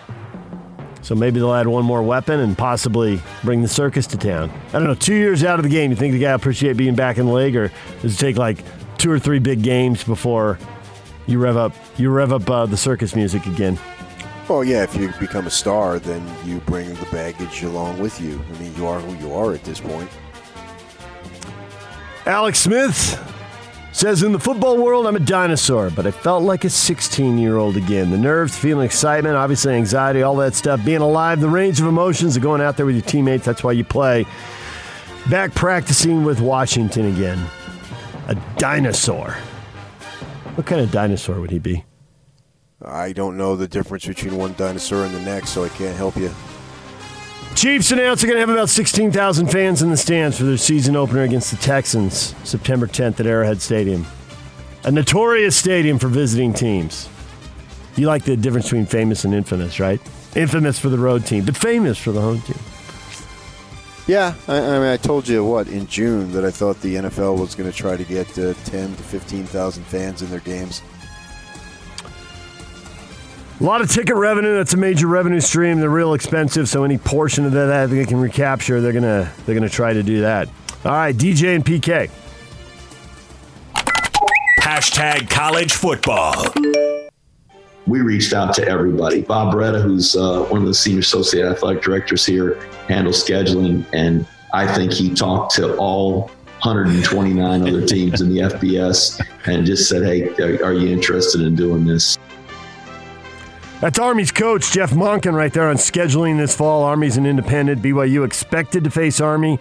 So 1.02 1.14
maybe 1.14 1.40
they'll 1.40 1.52
add 1.52 1.66
one 1.66 1.84
more 1.84 2.02
weapon 2.02 2.40
and 2.40 2.56
possibly 2.56 3.20
bring 3.42 3.60
the 3.62 3.68
circus 3.68 4.06
to 4.08 4.16
town. 4.16 4.50
I 4.68 4.72
don't 4.72 4.84
know. 4.84 4.94
Two 4.94 5.14
years 5.14 5.44
out 5.44 5.58
of 5.58 5.64
the 5.64 5.68
game, 5.68 5.90
you 5.90 5.96
think 5.96 6.12
the 6.12 6.20
guy 6.20 6.30
appreciate 6.30 6.76
being 6.76 6.94
back 6.94 7.18
in 7.18 7.26
the 7.26 7.32
league, 7.32 7.56
or 7.56 7.72
does 8.00 8.14
it 8.14 8.18
take 8.18 8.36
like 8.36 8.58
two 8.98 9.10
or 9.10 9.18
three 9.18 9.40
big 9.40 9.62
games 9.62 10.04
before 10.04 10.58
you 11.26 11.38
rev 11.38 11.56
up 11.56 11.74
you 11.96 12.10
rev 12.10 12.32
up 12.32 12.48
uh, 12.48 12.66
the 12.66 12.76
circus 12.76 13.16
music 13.16 13.46
again? 13.46 13.78
Well, 14.48 14.64
yeah, 14.64 14.82
if 14.82 14.94
you 14.96 15.12
become 15.20 15.46
a 15.46 15.50
star, 15.50 15.98
then 15.98 16.22
you 16.44 16.58
bring 16.60 16.88
the 16.88 17.06
baggage 17.10 17.62
along 17.62 17.98
with 18.00 18.20
you. 18.20 18.42
I 18.54 18.58
mean, 18.58 18.74
you 18.76 18.86
are 18.86 19.00
who 19.00 19.26
you 19.26 19.34
are 19.34 19.54
at 19.54 19.64
this 19.64 19.80
point. 19.80 20.10
Alex 22.26 22.60
Smith 22.60 23.31
says 23.92 24.22
in 24.22 24.32
the 24.32 24.38
football 24.38 24.78
world, 24.78 25.06
I'm 25.06 25.16
a 25.16 25.20
dinosaur, 25.20 25.90
but 25.90 26.06
I 26.06 26.10
felt 26.10 26.42
like 26.42 26.64
a 26.64 26.70
16 26.70 27.38
year 27.38 27.56
old 27.56 27.76
again. 27.76 28.10
The 28.10 28.18
nerves, 28.18 28.56
feeling 28.56 28.84
excitement, 28.84 29.36
obviously 29.36 29.74
anxiety, 29.74 30.22
all 30.22 30.36
that 30.36 30.54
stuff, 30.54 30.84
being 30.84 31.02
alive, 31.02 31.40
the 31.40 31.48
range 31.48 31.80
of 31.80 31.86
emotions 31.86 32.36
of 32.36 32.42
going 32.42 32.60
out 32.60 32.76
there 32.76 32.86
with 32.86 32.96
your 32.96 33.04
teammates. 33.04 33.44
That's 33.44 33.62
why 33.62 33.72
you 33.72 33.84
play. 33.84 34.26
back 35.30 35.54
practicing 35.54 36.24
with 36.24 36.40
Washington 36.40 37.14
again. 37.14 37.44
A 38.28 38.34
dinosaur. 38.56 39.36
What 40.54 40.66
kind 40.66 40.80
of 40.80 40.90
dinosaur 40.90 41.40
would 41.40 41.50
he 41.50 41.58
be? 41.58 41.84
I 42.84 43.12
don't 43.12 43.36
know 43.36 43.54
the 43.56 43.68
difference 43.68 44.06
between 44.06 44.36
one 44.36 44.54
dinosaur 44.54 45.04
and 45.04 45.14
the 45.14 45.20
next, 45.20 45.50
so 45.50 45.64
I 45.64 45.68
can't 45.68 45.96
help 45.96 46.16
you. 46.16 46.30
Chiefs 47.54 47.92
announced 47.92 48.22
they're 48.22 48.30
going 48.30 48.42
to 48.42 48.46
have 48.46 48.56
about 48.56 48.70
16,000 48.70 49.46
fans 49.48 49.82
in 49.82 49.90
the 49.90 49.96
stands 49.96 50.38
for 50.38 50.44
their 50.44 50.56
season 50.56 50.96
opener 50.96 51.22
against 51.22 51.50
the 51.50 51.56
Texans, 51.58 52.34
September 52.44 52.86
10th 52.86 53.20
at 53.20 53.26
Arrowhead 53.26 53.60
Stadium. 53.60 54.06
A 54.84 54.90
notorious 54.90 55.54
stadium 55.56 55.98
for 55.98 56.08
visiting 56.08 56.52
teams. 56.52 57.08
You 57.96 58.06
like 58.06 58.24
the 58.24 58.36
difference 58.36 58.66
between 58.66 58.86
famous 58.86 59.24
and 59.24 59.34
infamous, 59.34 59.78
right? 59.78 60.00
Infamous 60.34 60.78
for 60.78 60.88
the 60.88 60.98
road 60.98 61.26
team, 61.26 61.44
but 61.44 61.56
famous 61.56 61.98
for 61.98 62.10
the 62.10 62.20
home 62.20 62.40
team. 62.40 62.58
Yeah, 64.06 64.34
I, 64.48 64.56
I 64.56 64.78
mean, 64.78 64.88
I 64.88 64.96
told 64.96 65.28
you 65.28 65.44
what 65.44 65.68
in 65.68 65.86
June 65.86 66.32
that 66.32 66.44
I 66.44 66.50
thought 66.50 66.80
the 66.80 66.96
NFL 66.96 67.38
was 67.38 67.54
going 67.54 67.70
to 67.70 67.76
try 67.76 67.96
to 67.96 68.04
get 68.04 68.26
uh, 68.38 68.54
ten 68.64 68.96
to 68.96 69.02
fifteen 69.02 69.44
thousand 69.44 69.84
fans 69.84 70.22
in 70.22 70.30
their 70.30 70.40
games. 70.40 70.82
A 73.62 73.64
lot 73.64 73.80
of 73.80 73.88
ticket 73.88 74.16
revenue. 74.16 74.56
That's 74.56 74.74
a 74.74 74.76
major 74.76 75.06
revenue 75.06 75.38
stream. 75.38 75.78
They're 75.78 75.88
real 75.88 76.14
expensive, 76.14 76.68
so 76.68 76.82
any 76.82 76.98
portion 76.98 77.46
of 77.46 77.52
that 77.52 77.66
that 77.66 77.90
they 77.90 78.04
can 78.04 78.18
recapture, 78.18 78.80
they're 78.80 78.92
gonna 78.92 79.32
they're 79.46 79.54
gonna 79.54 79.68
try 79.68 79.92
to 79.92 80.02
do 80.02 80.22
that. 80.22 80.48
All 80.84 80.90
right, 80.90 81.14
DJ 81.14 81.54
and 81.54 81.64
PK. 81.64 82.10
Hashtag 84.58 85.30
college 85.30 85.74
football. 85.74 86.52
we 87.86 88.00
reached 88.00 88.32
out 88.32 88.52
to 88.54 88.66
everybody. 88.66 89.22
Bob 89.22 89.54
Beretta, 89.54 89.80
who's 89.80 90.16
uh, 90.16 90.42
one 90.46 90.62
of 90.62 90.66
the 90.66 90.74
senior 90.74 90.98
associate 90.98 91.46
athletic 91.46 91.84
directors 91.84 92.26
here, 92.26 92.60
handles 92.88 93.24
scheduling, 93.24 93.86
and 93.92 94.26
I 94.52 94.74
think 94.74 94.92
he 94.92 95.14
talked 95.14 95.54
to 95.54 95.76
all 95.76 96.32
129 96.62 97.62
other 97.62 97.86
teams 97.86 98.22
in 98.22 98.34
the 98.34 98.40
FBS 98.40 99.24
and 99.46 99.64
just 99.64 99.88
said, 99.88 100.02
"Hey, 100.02 100.30
are, 100.40 100.64
are 100.64 100.72
you 100.72 100.88
interested 100.88 101.42
in 101.42 101.54
doing 101.54 101.86
this?" 101.86 102.18
That's 103.82 103.98
Army's 103.98 104.30
coach 104.30 104.70
Jeff 104.70 104.92
Monken 104.92 105.32
right 105.32 105.52
there 105.52 105.68
on 105.68 105.74
scheduling 105.74 106.38
this 106.38 106.54
fall. 106.54 106.84
Army's 106.84 107.16
an 107.16 107.26
independent. 107.26 107.82
BYU 107.82 108.24
expected 108.24 108.84
to 108.84 108.90
face 108.90 109.20
Army. 109.20 109.58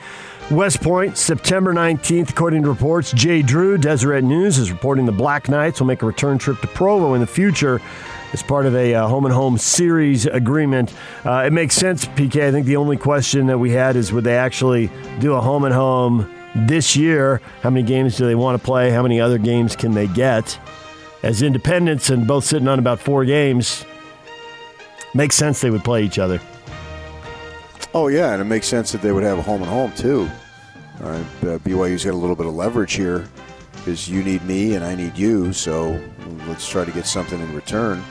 West 0.52 0.80
Point, 0.84 1.18
September 1.18 1.74
19th, 1.74 2.30
according 2.30 2.62
to 2.62 2.70
reports. 2.70 3.12
Jay 3.14 3.42
Drew, 3.42 3.80
Deseret 3.80 4.24
News, 4.24 4.60
is 4.60 4.72
reporting 4.72 5.08
the 5.08 5.12
Black 5.12 5.50
Knights 5.50 5.80
will 5.80 5.88
make 5.88 6.04
a 6.04 6.06
return 6.06 6.38
trip 6.38 6.62
to 6.62 6.68
Provo 6.68 7.16
in 7.16 7.20
the 7.20 7.26
future 7.26 7.82
as 8.32 8.44
part 8.44 8.68
of 8.68 8.76
a 8.76 8.94
uh, 8.94 9.08
home 9.08 9.26
and 9.26 9.34
home 9.34 9.58
series 9.58 10.28
agreement. 10.28 10.94
Uh, 11.26 11.46
it 11.48 11.52
makes 11.52 11.74
sense, 11.74 12.06
PK. 12.06 12.44
I 12.44 12.52
think 12.52 12.68
the 12.68 12.76
only 12.76 12.98
question 12.98 13.48
that 13.48 13.58
we 13.58 13.72
had 13.72 13.96
is 13.96 14.14
would 14.14 14.24
they 14.24 14.38
actually 14.38 14.92
do 15.20 15.34
a 15.34 15.42
home 15.42 15.64
and 15.64 15.74
home 15.74 16.32
this 16.56 16.96
year? 16.96 17.42
How 17.64 17.72
many 17.72 17.88
games 17.88 18.18
do 18.18 18.28
they 18.28 18.36
want 18.36 18.62
to 18.62 18.64
play? 18.64 18.92
How 18.92 19.02
many 19.02 19.20
other 19.20 19.40
games 19.40 19.76
can 19.76 19.96
they 19.96 20.06
get? 20.06 20.60
As 21.24 21.42
independents 21.42 22.12
and 22.12 22.28
both 22.28 22.46
sitting 22.46 22.68
on 22.68 22.78
about 22.78 23.00
four 23.00 23.26
games, 23.26 23.84
makes 25.14 25.36
sense 25.36 25.62
they 25.62 25.70
would 25.70 25.84
play 25.84 26.04
each 26.04 26.20
other. 26.20 26.40
Oh 27.94 28.08
yeah, 28.08 28.34
and 28.34 28.42
it 28.42 28.46
makes 28.46 28.68
sense 28.68 28.92
that 28.94 29.02
they 29.02 29.12
would 29.12 29.24
have 29.24 29.38
a 29.38 29.42
home 29.42 29.62
and 29.62 29.70
home 29.70 29.92
too. 29.94 30.30
Uh, 31.02 31.08
uh, 31.08 31.24
BYU's 31.60 32.06
got 32.06 32.14
a 32.14 32.18
little 32.18 32.36
bit 32.36 32.46
of 32.46 32.54
leverage 32.54 32.94
here 32.94 33.28
because 33.74 34.08
you 34.08 34.24
need 34.24 34.44
me 34.44 34.76
and 34.76 34.86
I 34.86 34.96
need 34.96 35.18
you, 35.18 35.52
so 35.52 36.00
let's 36.48 36.70
try 36.70 36.86
to 36.86 36.92
get 36.92 37.06
something 37.06 37.40
in 37.40 37.54
return. 37.56 38.02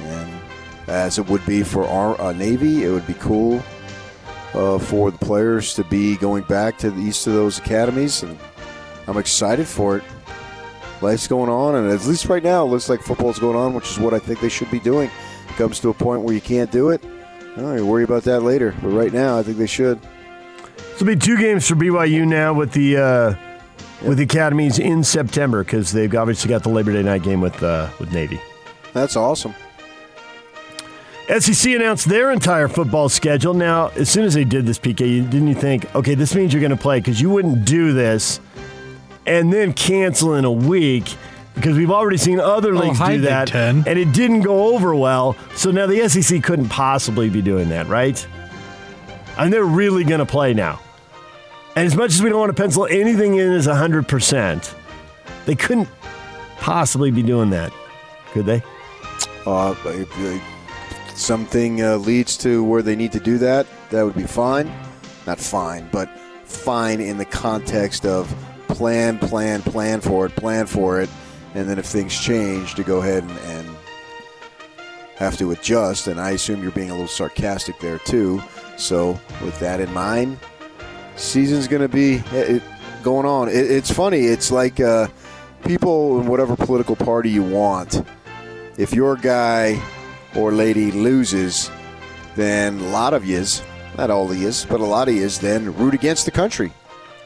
And 0.00 0.40
as 0.88 1.18
it 1.18 1.26
would 1.28 1.44
be 1.46 1.62
for 1.62 1.86
our 1.86 2.20
uh, 2.20 2.32
Navy, 2.32 2.84
it 2.84 2.90
would 2.90 3.06
be 3.06 3.14
cool 3.14 3.62
uh, 4.54 4.78
for 4.78 5.10
the 5.10 5.18
players 5.18 5.74
to 5.74 5.84
be 5.84 6.16
going 6.16 6.44
back 6.44 6.76
to 6.78 6.90
the 6.90 7.00
east 7.00 7.26
of 7.26 7.32
those 7.32 7.58
academies, 7.58 8.22
and 8.22 8.38
I'm 9.06 9.16
excited 9.16 9.66
for 9.66 9.96
it. 9.96 10.04
Life's 11.00 11.26
going 11.26 11.50
on, 11.50 11.74
and 11.74 11.90
at 11.90 12.06
least 12.06 12.26
right 12.26 12.42
now, 12.42 12.64
it 12.64 12.68
looks 12.68 12.88
like 12.88 13.02
football's 13.02 13.38
going 13.38 13.56
on, 13.56 13.74
which 13.74 13.90
is 13.90 13.98
what 13.98 14.14
I 14.14 14.18
think 14.18 14.40
they 14.40 14.48
should 14.48 14.70
be 14.70 14.78
doing. 14.78 15.10
Comes 15.56 15.80
to 15.80 15.90
a 15.90 15.94
point 15.94 16.22
where 16.22 16.34
you 16.34 16.40
can't 16.40 16.70
do 16.70 16.90
it, 16.90 17.04
all 17.56 17.64
right, 17.64 17.82
worry 17.82 18.04
about 18.04 18.22
that 18.24 18.40
later. 18.40 18.74
But 18.80 18.88
right 18.88 19.12
now, 19.12 19.38
I 19.38 19.42
think 19.42 19.58
they 19.58 19.66
should. 19.66 20.00
This 20.76 21.00
will 21.00 21.08
be 21.08 21.16
two 21.16 21.36
games 21.36 21.68
for 21.68 21.74
BYU 21.74 22.26
now 22.26 22.54
with 22.54 22.72
the 22.72 22.96
uh, 22.96 23.34
with 24.06 24.18
the 24.18 24.24
academies 24.24 24.78
in 24.78 25.04
September 25.04 25.62
because 25.62 25.92
they've 25.92 26.14
obviously 26.14 26.48
got 26.48 26.62
the 26.62 26.70
Labor 26.70 26.92
Day 26.92 27.02
night 27.02 27.22
game 27.22 27.40
with 27.40 27.62
uh, 27.62 27.90
with 27.98 28.12
Navy. 28.12 28.40
That's 28.94 29.16
awesome. 29.16 29.54
SEC 31.38 31.72
announced 31.72 32.08
their 32.08 32.30
entire 32.30 32.68
football 32.68 33.08
schedule. 33.08 33.54
Now, 33.54 33.88
as 33.88 34.10
soon 34.10 34.24
as 34.24 34.34
they 34.34 34.44
did 34.44 34.66
this, 34.66 34.78
PK, 34.78 35.08
you, 35.08 35.22
didn't 35.22 35.46
you 35.46 35.54
think, 35.54 35.94
okay, 35.94 36.14
this 36.14 36.34
means 36.34 36.52
you're 36.52 36.60
going 36.60 36.70
to 36.70 36.76
play 36.76 36.98
because 36.98 37.20
you 37.20 37.30
wouldn't 37.30 37.64
do 37.64 37.92
this 37.92 38.40
and 39.24 39.52
then 39.52 39.72
cancel 39.72 40.34
in 40.34 40.44
a 40.44 40.52
week 40.52 41.16
because 41.54 41.76
we've 41.76 41.90
already 41.90 42.16
seen 42.16 42.40
other 42.40 42.74
Oh, 42.74 42.78
leagues 42.78 42.98
hi, 42.98 43.16
do 43.16 43.22
that, 43.22 43.48
Ten. 43.48 43.84
and 43.86 43.98
it 43.98 44.12
didn't 44.12 44.40
go 44.42 44.74
over 44.74 44.94
well. 44.94 45.36
So 45.54 45.70
now 45.70 45.86
the 45.86 46.08
SEC 46.08 46.42
couldn't 46.42 46.68
possibly 46.68 47.28
be 47.28 47.42
doing 47.42 47.68
that, 47.70 47.86
right? 47.88 48.26
And 49.38 49.52
they're 49.52 49.64
really 49.64 50.04
going 50.04 50.18
to 50.20 50.26
play 50.26 50.54
now. 50.54 50.80
And 51.76 51.86
as 51.86 51.96
much 51.96 52.12
as 52.12 52.22
we 52.22 52.28
don't 52.28 52.38
want 52.38 52.54
to 52.54 52.60
pencil 52.62 52.86
anything 52.86 53.36
in 53.36 53.50
as 53.52 53.66
100%, 53.66 54.74
they 55.46 55.54
couldn't 55.54 55.88
possibly 56.58 57.10
be 57.10 57.22
doing 57.22 57.50
that, 57.50 57.72
could 58.32 58.44
they? 58.46 58.62
Uh, 59.46 59.74
if 59.86 60.42
something 61.18 61.82
uh, 61.82 61.96
leads 61.96 62.36
to 62.38 62.62
where 62.62 62.82
they 62.82 62.94
need 62.96 63.12
to 63.12 63.20
do 63.20 63.38
that, 63.38 63.66
that 63.90 64.02
would 64.02 64.14
be 64.14 64.22
fine. 64.24 64.70
Not 65.26 65.38
fine, 65.38 65.88
but 65.92 66.08
fine 66.44 67.00
in 67.00 67.16
the 67.16 67.24
context 67.24 68.04
of 68.04 68.32
plan, 68.68 69.18
plan, 69.18 69.62
plan 69.62 70.00
for 70.00 70.26
it, 70.26 70.36
plan 70.36 70.66
for 70.66 71.00
it, 71.00 71.08
and 71.54 71.68
then 71.68 71.78
if 71.78 71.86
things 71.86 72.18
change, 72.18 72.74
to 72.74 72.82
go 72.82 72.98
ahead 73.00 73.22
and, 73.22 73.38
and 73.38 73.76
have 75.16 75.36
to 75.38 75.52
adjust. 75.52 76.06
And 76.06 76.20
I 76.20 76.30
assume 76.30 76.62
you're 76.62 76.72
being 76.72 76.90
a 76.90 76.94
little 76.94 77.08
sarcastic 77.08 77.78
there 77.80 77.98
too. 77.98 78.42
So 78.76 79.20
with 79.42 79.58
that 79.60 79.80
in 79.80 79.92
mind, 79.92 80.38
season's 81.16 81.68
going 81.68 81.82
to 81.82 81.88
be 81.88 82.22
it, 82.32 82.62
going 83.02 83.26
on. 83.26 83.48
It, 83.48 83.70
it's 83.70 83.90
funny. 83.90 84.20
It's 84.20 84.50
like 84.50 84.80
uh, 84.80 85.08
people 85.64 86.20
in 86.20 86.26
whatever 86.26 86.56
political 86.56 86.96
party 86.96 87.30
you 87.30 87.42
want. 87.42 88.02
If 88.78 88.94
your 88.94 89.16
guy 89.16 89.80
or 90.34 90.52
lady 90.52 90.90
loses, 90.90 91.70
then 92.34 92.78
a 92.80 92.88
lot 92.88 93.12
of 93.12 93.26
yous, 93.26 93.62
not 93.98 94.10
all 94.10 94.30
of 94.30 94.36
yous, 94.36 94.64
but 94.64 94.80
a 94.80 94.84
lot 94.84 95.08
of 95.08 95.14
yous, 95.14 95.36
then 95.36 95.74
root 95.76 95.92
against 95.92 96.24
the 96.24 96.30
country 96.30 96.72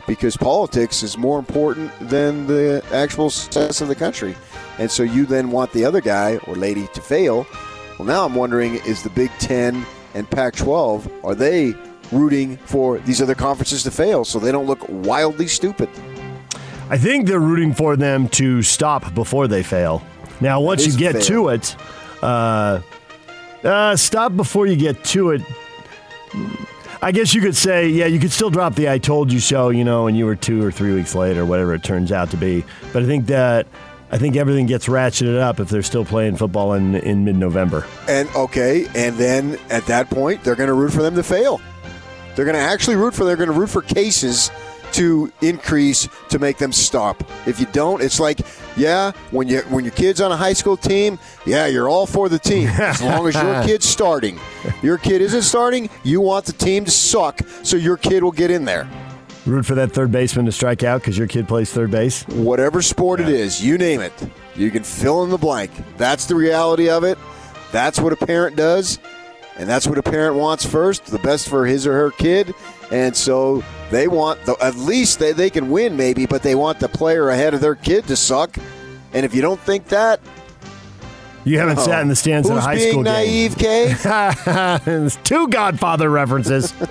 because 0.06 0.36
politics 0.36 1.02
is 1.02 1.18
more 1.18 1.38
important 1.38 1.90
than 2.00 2.46
the 2.46 2.84
actual 2.92 3.30
success 3.30 3.80
of 3.80 3.88
the 3.88 3.94
country. 3.94 4.34
And 4.78 4.90
so 4.90 5.02
you 5.02 5.26
then 5.26 5.50
want 5.50 5.72
the 5.72 5.84
other 5.84 6.00
guy 6.00 6.38
or 6.46 6.54
lady 6.54 6.86
to 6.94 7.00
fail. 7.00 7.46
Well, 7.98 8.06
now 8.06 8.24
I'm 8.24 8.34
wondering 8.34 8.76
is 8.86 9.02
the 9.02 9.10
Big 9.10 9.30
Ten 9.38 9.84
and 10.14 10.28
Pac 10.30 10.54
12, 10.56 11.24
are 11.24 11.34
they 11.34 11.74
rooting 12.10 12.56
for 12.58 12.98
these 13.00 13.20
other 13.20 13.34
conferences 13.34 13.82
to 13.82 13.90
fail 13.90 14.24
so 14.24 14.38
they 14.38 14.52
don't 14.52 14.66
look 14.66 14.86
wildly 14.88 15.46
stupid? 15.46 15.88
I 16.88 16.96
think 16.96 17.26
they're 17.26 17.40
rooting 17.40 17.74
for 17.74 17.96
them 17.96 18.28
to 18.30 18.62
stop 18.62 19.12
before 19.14 19.48
they 19.48 19.62
fail. 19.62 20.02
Now, 20.40 20.60
once 20.60 20.86
you 20.86 20.96
get 20.96 21.14
fail. 21.14 21.22
to 21.22 21.48
it, 21.48 21.76
uh, 22.22 22.80
uh, 23.64 23.96
stop 23.96 24.36
before 24.36 24.66
you 24.66 24.76
get 24.76 25.02
to 25.04 25.30
it. 25.30 25.42
I 27.02 27.12
guess 27.12 27.34
you 27.34 27.40
could 27.40 27.56
say, 27.56 27.88
yeah, 27.88 28.06
you 28.06 28.18
could 28.18 28.32
still 28.32 28.50
drop 28.50 28.74
the 28.74 28.88
"I 28.88 28.98
told 28.98 29.32
you 29.32 29.40
so," 29.40 29.70
you 29.70 29.84
know, 29.84 30.06
and 30.06 30.16
you 30.16 30.26
were 30.26 30.36
two 30.36 30.64
or 30.64 30.72
three 30.72 30.94
weeks 30.94 31.14
late 31.14 31.36
or 31.36 31.44
whatever 31.44 31.74
it 31.74 31.82
turns 31.82 32.12
out 32.12 32.30
to 32.30 32.36
be. 32.36 32.64
But 32.92 33.02
I 33.02 33.06
think 33.06 33.26
that 33.26 33.66
I 34.10 34.18
think 34.18 34.36
everything 34.36 34.66
gets 34.66 34.86
ratcheted 34.86 35.38
up 35.38 35.60
if 35.60 35.68
they're 35.68 35.82
still 35.82 36.04
playing 36.04 36.36
football 36.36 36.74
in 36.74 36.94
in 36.96 37.24
mid-November. 37.24 37.86
And 38.08 38.28
okay, 38.34 38.86
and 38.94 39.16
then 39.16 39.58
at 39.70 39.86
that 39.86 40.10
point, 40.10 40.42
they're 40.42 40.54
going 40.54 40.68
to 40.68 40.74
root 40.74 40.92
for 40.92 41.02
them 41.02 41.14
to 41.16 41.22
fail. 41.22 41.60
They're 42.34 42.44
going 42.44 42.56
to 42.56 42.60
actually 42.60 42.96
root 42.96 43.14
for. 43.14 43.24
They're 43.24 43.36
going 43.36 43.50
to 43.50 43.58
root 43.58 43.70
for 43.70 43.82
cases 43.82 44.50
to 44.96 45.32
increase 45.42 46.08
to 46.30 46.38
make 46.38 46.58
them 46.58 46.72
stop. 46.72 47.22
If 47.46 47.60
you 47.60 47.66
don't, 47.66 48.02
it's 48.02 48.18
like, 48.18 48.40
yeah, 48.76 49.12
when 49.30 49.48
you 49.48 49.60
when 49.68 49.84
your 49.84 49.92
kid's 49.92 50.20
on 50.20 50.32
a 50.32 50.36
high 50.36 50.54
school 50.54 50.76
team, 50.76 51.18
yeah, 51.44 51.66
you're 51.66 51.88
all 51.88 52.06
for 52.06 52.28
the 52.28 52.38
team 52.38 52.68
as 52.68 53.02
long 53.02 53.28
as 53.28 53.34
your 53.34 53.62
kid's 53.64 53.86
starting. 53.86 54.40
Your 54.82 54.98
kid 54.98 55.20
isn't 55.20 55.42
starting, 55.42 55.90
you 56.02 56.20
want 56.20 56.46
the 56.46 56.52
team 56.52 56.84
to 56.86 56.90
suck 56.90 57.40
so 57.62 57.76
your 57.76 57.96
kid 57.96 58.22
will 58.22 58.32
get 58.32 58.50
in 58.50 58.64
there. 58.64 58.88
Root 59.44 59.64
for 59.64 59.76
that 59.76 59.92
third 59.92 60.10
baseman 60.10 60.46
to 60.46 60.52
strike 60.52 60.82
out 60.82 61.02
because 61.02 61.16
your 61.16 61.28
kid 61.28 61.46
plays 61.46 61.70
third 61.70 61.90
base. 61.90 62.26
Whatever 62.28 62.82
sport 62.82 63.20
it 63.20 63.28
is, 63.28 63.64
you 63.64 63.78
name 63.78 64.00
it, 64.00 64.12
you 64.56 64.70
can 64.70 64.82
fill 64.82 65.22
in 65.22 65.30
the 65.30 65.38
blank. 65.38 65.70
That's 65.96 66.26
the 66.26 66.34
reality 66.34 66.88
of 66.88 67.04
it. 67.04 67.16
That's 67.70 68.00
what 68.00 68.12
a 68.12 68.16
parent 68.16 68.56
does. 68.56 68.98
And 69.58 69.68
that's 69.68 69.86
what 69.86 69.98
a 69.98 70.02
parent 70.02 70.36
wants 70.36 70.66
first, 70.66 71.06
the 71.06 71.18
best 71.18 71.48
for 71.48 71.64
his 71.64 71.86
or 71.86 71.92
her 71.92 72.10
kid. 72.10 72.54
And 72.90 73.16
so 73.16 73.62
they 73.90 74.08
want, 74.08 74.44
the, 74.44 74.56
at 74.62 74.76
least 74.76 75.18
they, 75.18 75.32
they 75.32 75.50
can 75.50 75.70
win 75.70 75.96
maybe, 75.96 76.26
but 76.26 76.42
they 76.42 76.54
want 76.54 76.78
the 76.80 76.88
player 76.88 77.30
ahead 77.30 77.54
of 77.54 77.60
their 77.60 77.74
kid 77.74 78.06
to 78.08 78.16
suck. 78.16 78.56
And 79.12 79.24
if 79.24 79.34
you 79.34 79.42
don't 79.42 79.60
think 79.60 79.86
that, 79.88 80.20
You 81.44 81.58
haven't 81.58 81.78
sat 81.78 82.02
in 82.02 82.08
the 82.08 82.16
stands 82.16 82.48
who's 82.48 82.58
at 82.58 82.62
a 82.62 82.66
high 82.66 82.74
being 82.76 82.90
school 82.90 83.02
naive, 83.02 83.56
game. 83.56 83.96
There's 84.84 85.16
two 85.24 85.48
Godfather 85.48 86.10
references. 86.10 86.74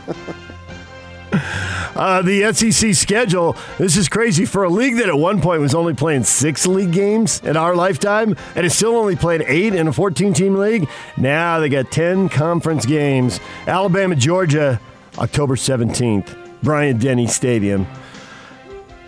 Uh, 1.96 2.22
the 2.22 2.52
SEC 2.54 2.94
schedule, 2.94 3.56
this 3.78 3.96
is 3.96 4.10
crazy. 4.10 4.44
For 4.44 4.66
a 4.66 4.70
league 4.70 4.98
that 4.98 5.08
at 5.08 5.18
one 5.18 5.42
point 5.42 5.62
was 5.62 5.74
only 5.74 5.94
playing 5.94 6.26
six 6.26 6.68
league 6.68 6.92
games 6.92 7.40
in 7.42 7.56
our 7.56 7.74
lifetime, 7.74 8.36
and 8.56 8.66
it's 8.66 8.76
still 8.76 8.98
only 8.98 9.16
played 9.16 9.44
eight 9.48 9.74
in 9.74 9.88
a 9.88 9.94
14 9.94 10.34
team 10.34 10.56
league, 10.56 10.90
now 11.16 11.60
they 11.62 11.70
got 11.70 11.92
10 11.92 12.28
conference 12.28 12.86
games. 12.86 13.40
Alabama, 13.66 14.14
Georgia, 14.16 14.80
October 15.18 15.56
17th, 15.56 16.62
Bryant 16.62 17.02
Denny 17.02 17.28
Stadium. 17.28 17.88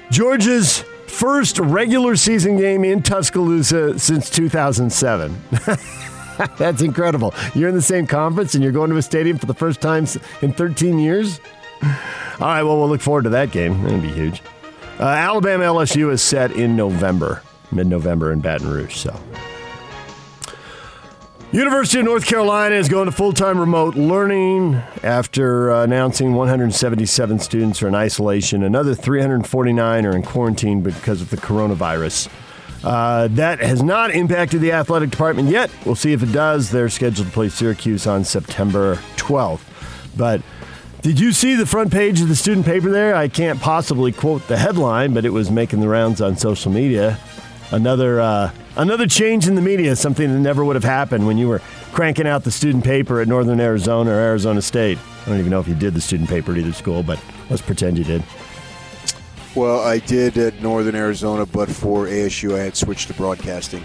Georgia's 0.10 0.84
first 1.08 1.60
regular 1.60 2.16
season 2.16 2.58
game 2.58 2.84
in 2.84 3.02
Tuscaloosa 3.02 3.98
since 4.00 4.30
2007. 4.30 5.42
That's 6.58 6.82
incredible. 6.82 7.34
You're 7.56 7.70
in 7.70 7.76
the 7.76 7.82
same 7.82 8.06
conference 8.08 8.54
and 8.54 8.64
you're 8.64 8.74
going 8.74 8.90
to 8.92 8.98
a 8.98 9.02
stadium 9.02 9.38
for 9.38 9.48
the 9.48 9.54
first 9.54 9.82
time 9.82 10.06
in 10.42 10.54
13 10.54 11.00
years? 11.00 11.40
All 11.82 11.90
right, 12.48 12.64
well, 12.64 12.78
we'll 12.78 12.90
look 12.90 13.02
forward 13.02 13.24
to 13.24 13.30
that 13.32 13.52
game. 13.52 13.84
That'll 13.84 14.00
be 14.00 14.10
huge. 14.10 14.42
Uh, 15.00 15.04
Alabama 15.04 15.64
LSU 15.64 16.12
is 16.12 16.22
set 16.22 16.52
in 16.52 16.76
November, 16.76 17.44
mid 17.72 17.88
November 17.88 18.32
in 18.32 18.40
Baton 18.40 18.70
Rouge. 18.70 18.96
So, 18.96 19.20
University 21.58 21.98
of 21.98 22.06
North 22.06 22.28
Carolina 22.28 22.76
is 22.76 22.88
going 22.88 23.08
to 23.08 23.12
full 23.12 23.34
time 23.34 23.60
remote 23.60 23.96
learning 23.96 24.76
after 25.02 25.72
uh, 25.72 25.84
announcing 25.84 26.36
177 26.36 27.40
students 27.40 27.82
are 27.82 27.88
in 27.88 27.96
isolation. 27.96 28.62
Another 28.62 28.94
349 28.94 30.06
are 30.06 30.16
in 30.16 30.22
quarantine 30.22 30.82
because 30.82 31.20
of 31.20 31.32
the 31.32 31.38
coronavirus. 31.38 32.30
Uh, 32.84 33.28
that 33.30 33.60
has 33.60 33.82
not 33.82 34.12
impacted 34.12 34.62
the 34.62 34.72
athletic 34.72 35.10
department 35.10 35.50
yet. 35.50 35.72
We'll 35.84 35.96
see 35.96 36.14
if 36.14 36.22
it 36.22 36.32
does. 36.32 36.70
They're 36.70 36.90
scheduled 36.90 37.26
to 37.26 37.34
play 37.34 37.50
Syracuse 37.50 38.06
on 38.06 38.24
September 38.24 38.98
12th. 39.16 39.64
But 40.16 40.44
did 41.02 41.20
you 41.20 41.32
see 41.32 41.56
the 41.56 41.66
front 41.66 41.92
page 41.92 42.22
of 42.22 42.28
the 42.28 42.36
student 42.36 42.68
paper 42.68 42.92
there? 42.92 43.16
I 43.16 43.30
can't 43.30 43.60
possibly 43.60 44.12
quote 44.12 44.48
the 44.48 44.58
headline, 44.58 45.16
but 45.16 45.26
it 45.26 45.32
was 45.32 45.50
making 45.50 45.80
the 45.80 45.90
rounds 45.90 46.22
on 46.22 46.38
social 46.38 46.72
media. 46.72 47.18
Another 47.72 48.22
uh, 48.22 48.52
another 48.78 49.08
change 49.08 49.48
in 49.48 49.56
the 49.56 49.62
media, 49.62 49.96
something 49.96 50.32
that 50.32 50.40
never 50.40 50.64
would 50.64 50.76
have 50.76 50.84
happened 50.84 51.28
when 51.28 51.38
you 51.38 51.48
were 51.48 51.60
cranking 51.92 52.28
out 52.28 52.44
the 52.44 52.52
student 52.52 52.84
paper 52.84 53.20
at 53.20 53.28
Northern 53.28 53.60
Arizona 53.60 54.12
or 54.12 54.20
Arizona 54.20 54.62
State. 54.62 54.98
I 55.24 55.30
don't 55.30 55.40
even 55.40 55.50
know 55.50 55.60
if 55.60 55.68
you 55.68 55.76
did 55.76 55.94
the 55.94 56.02
student 56.02 56.30
paper 56.30 56.52
at 56.52 56.58
either 56.60 56.74
school, 56.74 57.04
but 57.04 57.22
let's 57.50 57.62
pretend 57.62 57.98
you 57.98 58.04
did. 58.04 58.24
Well, 59.56 59.80
I 59.80 60.00
did 60.00 60.38
at 60.38 60.62
Northern 60.62 60.96
Arizona, 60.96 61.46
but 61.46 61.68
for 61.68 62.06
ASU, 62.06 62.56
I 62.56 62.64
had 62.64 62.76
switched 62.76 63.08
to 63.08 63.14
broadcasting. 63.16 63.84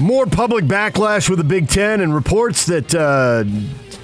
More 0.00 0.26
public 0.26 0.64
backlash 0.64 1.28
with 1.28 1.38
the 1.38 1.44
Big 1.44 1.68
Ten 1.68 2.00
and 2.00 2.14
reports 2.14 2.66
that 2.66 2.94
uh, 2.94 3.42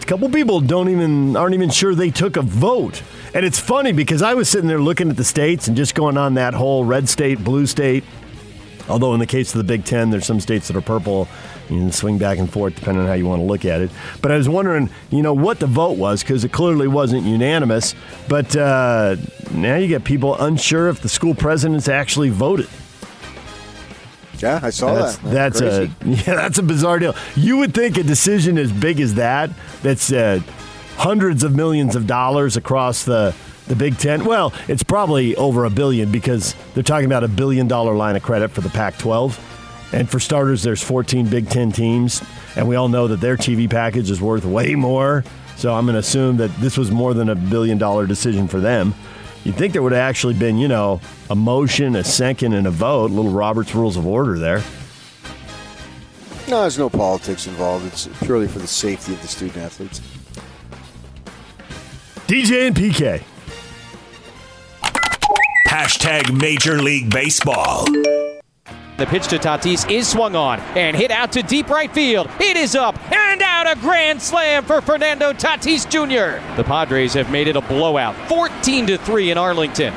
a 0.04 0.06
couple 0.06 0.28
people 0.28 0.61
don't 0.61 0.90
even 0.90 1.34
aren't 1.34 1.54
even 1.54 1.70
sure 1.70 1.94
they 1.94 2.11
took 2.11 2.37
a 2.37 2.42
vote. 2.42 3.02
And 3.32 3.42
it's 3.46 3.58
funny 3.58 3.90
because 3.92 4.20
I 4.20 4.34
was 4.34 4.50
sitting 4.50 4.68
there 4.68 4.78
looking 4.78 5.08
at 5.08 5.16
the 5.16 5.25
states 5.25 5.66
and 5.66 5.75
just 5.75 5.94
going 5.94 6.18
on 6.18 6.34
that 6.34 6.52
whole 6.52 6.84
red 6.84 7.08
state, 7.08 7.42
blue 7.42 7.66
state. 7.66 8.04
Although 8.87 9.14
in 9.14 9.20
the 9.20 9.26
case 9.26 9.54
of 9.54 9.58
the 9.58 9.64
Big 9.64 9.87
Ten, 9.87 10.11
there's 10.11 10.26
some 10.26 10.40
states 10.40 10.68
that 10.68 10.76
are 10.76 10.82
purple. 10.82 11.26
You 11.70 11.78
can 11.78 11.90
swing 11.90 12.18
back 12.18 12.37
and 12.37 12.52
forth 12.52 12.75
depending 12.75 13.00
on 13.04 13.08
how 13.08 13.14
you 13.14 13.25
want 13.25 13.40
to 13.40 13.46
look 13.46 13.64
at 13.64 13.80
it. 13.80 13.90
But 14.20 14.30
I 14.30 14.37
was 14.37 14.46
wondering, 14.46 14.90
you 15.08 15.23
know, 15.23 15.32
what 15.32 15.58
the 15.58 15.66
vote 15.66 15.96
was 15.96 16.23
because 16.23 16.44
it 16.44 16.52
clearly 16.52 16.87
wasn't 16.87 17.25
unanimous. 17.25 17.94
But 18.28 18.54
uh, 18.54 19.16
now 19.52 19.76
you 19.76 19.88
get 19.88 20.04
people 20.04 20.38
unsure 20.38 20.90
if 20.90 21.00
the 21.00 21.08
school 21.08 21.34
presidents 21.34 21.88
actually 21.88 22.28
voted. 22.28 22.68
Yeah, 24.44 24.60
I 24.62 24.70
saw 24.70 24.94
that's, 24.94 25.16
that. 25.16 25.54
That's, 25.54 25.60
a 25.60 25.90
yeah, 26.04 26.34
that's 26.36 26.58
a 26.58 26.62
bizarre 26.62 26.98
deal. 26.98 27.14
You 27.34 27.56
would 27.58 27.74
think 27.74 27.96
a 27.96 28.02
decision 28.02 28.58
as 28.58 28.70
big 28.70 29.00
as 29.00 29.14
that, 29.14 29.50
that's 29.82 30.12
uh, 30.12 30.40
hundreds 30.96 31.42
of 31.42 31.54
millions 31.54 31.96
of 31.96 32.06
dollars 32.06 32.56
across 32.56 33.04
the 33.04 33.34
the 33.66 33.74
Big 33.74 33.96
Ten. 33.96 34.24
Well, 34.24 34.52
it's 34.68 34.82
probably 34.82 35.34
over 35.36 35.64
a 35.64 35.70
billion 35.70 36.12
because 36.12 36.54
they're 36.74 36.82
talking 36.82 37.06
about 37.06 37.24
a 37.24 37.28
billion 37.28 37.66
dollar 37.66 37.94
line 37.94 38.14
of 38.14 38.22
credit 38.22 38.50
for 38.50 38.60
the 38.60 38.68
Pac-12, 38.68 39.40
and 39.94 40.10
for 40.10 40.20
starters, 40.20 40.62
there's 40.62 40.82
14 40.82 41.28
Big 41.28 41.48
Ten 41.48 41.72
teams, 41.72 42.22
and 42.57 42.68
we 42.68 42.76
all 42.76 42.88
know 42.88 43.09
that 43.09 43.20
their 43.20 43.38
TV 43.38 43.70
package 43.70 44.11
is 44.11 44.20
worth 44.20 44.44
way 44.44 44.74
more. 44.74 45.24
So 45.57 45.72
I'm 45.72 45.87
going 45.87 45.94
to 45.94 46.00
assume 46.00 46.37
that 46.38 46.54
this 46.57 46.76
was 46.76 46.90
more 46.90 47.14
than 47.14 47.28
a 47.28 47.35
billion 47.35 47.78
dollar 47.78 48.07
decision 48.07 48.48
for 48.48 48.61
them. 48.61 48.92
You'd 49.44 49.57
think 49.57 49.74
there 49.74 49.83
would 49.83 49.92
have 49.92 50.00
actually 50.00 50.35
been, 50.35 50.57
you 50.57 50.68
know, 50.68 51.00
a 51.28 51.35
motion, 51.35 51.96
a 51.96 52.04
second, 52.04 52.54
and 52.54 52.66
a 52.66 52.70
vote. 52.70 53.11
Little 53.11 53.30
Robert's 53.30 53.74
Rules 53.74 53.96
of 53.96 54.07
Order 54.07 54.38
there. 54.38 54.62
No, 56.48 56.62
there's 56.62 56.78
no 56.78 56.88
politics 56.88 57.46
involved. 57.46 57.87
It's 57.87 58.09
purely 58.22 58.48
for 58.48 58.59
the 58.59 58.66
safety 58.66 59.12
of 59.12 59.20
the 59.20 59.28
student 59.28 59.59
athletes. 59.59 60.00
DJ 62.26 62.66
and 62.68 62.76
PK. 62.76 63.22
Hashtag 65.68 66.38
Major 66.40 66.80
League 66.80 67.11
Baseball. 67.11 67.85
The 68.96 69.07
pitch 69.07 69.26
to 69.28 69.38
Tatis 69.38 69.90
is 69.90 70.09
swung 70.09 70.37
on 70.37 70.61
and 70.76 70.96
hit 70.96 71.11
out 71.11 71.33
to 71.33 71.42
deep 71.42 71.68
right 71.68 71.92
field. 71.92 72.30
It 72.38 72.57
is 72.57 72.76
up 72.76 72.96
and 73.11 73.23
out 73.64 73.77
a 73.77 73.81
grand 73.81 74.20
slam 74.20 74.64
for 74.64 74.81
Fernando 74.81 75.33
Tatis 75.33 75.88
Jr. 75.88 76.44
The 76.57 76.64
Padres 76.64 77.14
have 77.14 77.31
made 77.31 77.48
it 77.48 77.57
a 77.57 77.61
blowout, 77.61 78.14
14 78.29 78.87
to 78.88 78.98
3 78.98 79.31
in 79.31 79.38
Arlington. 79.38 79.94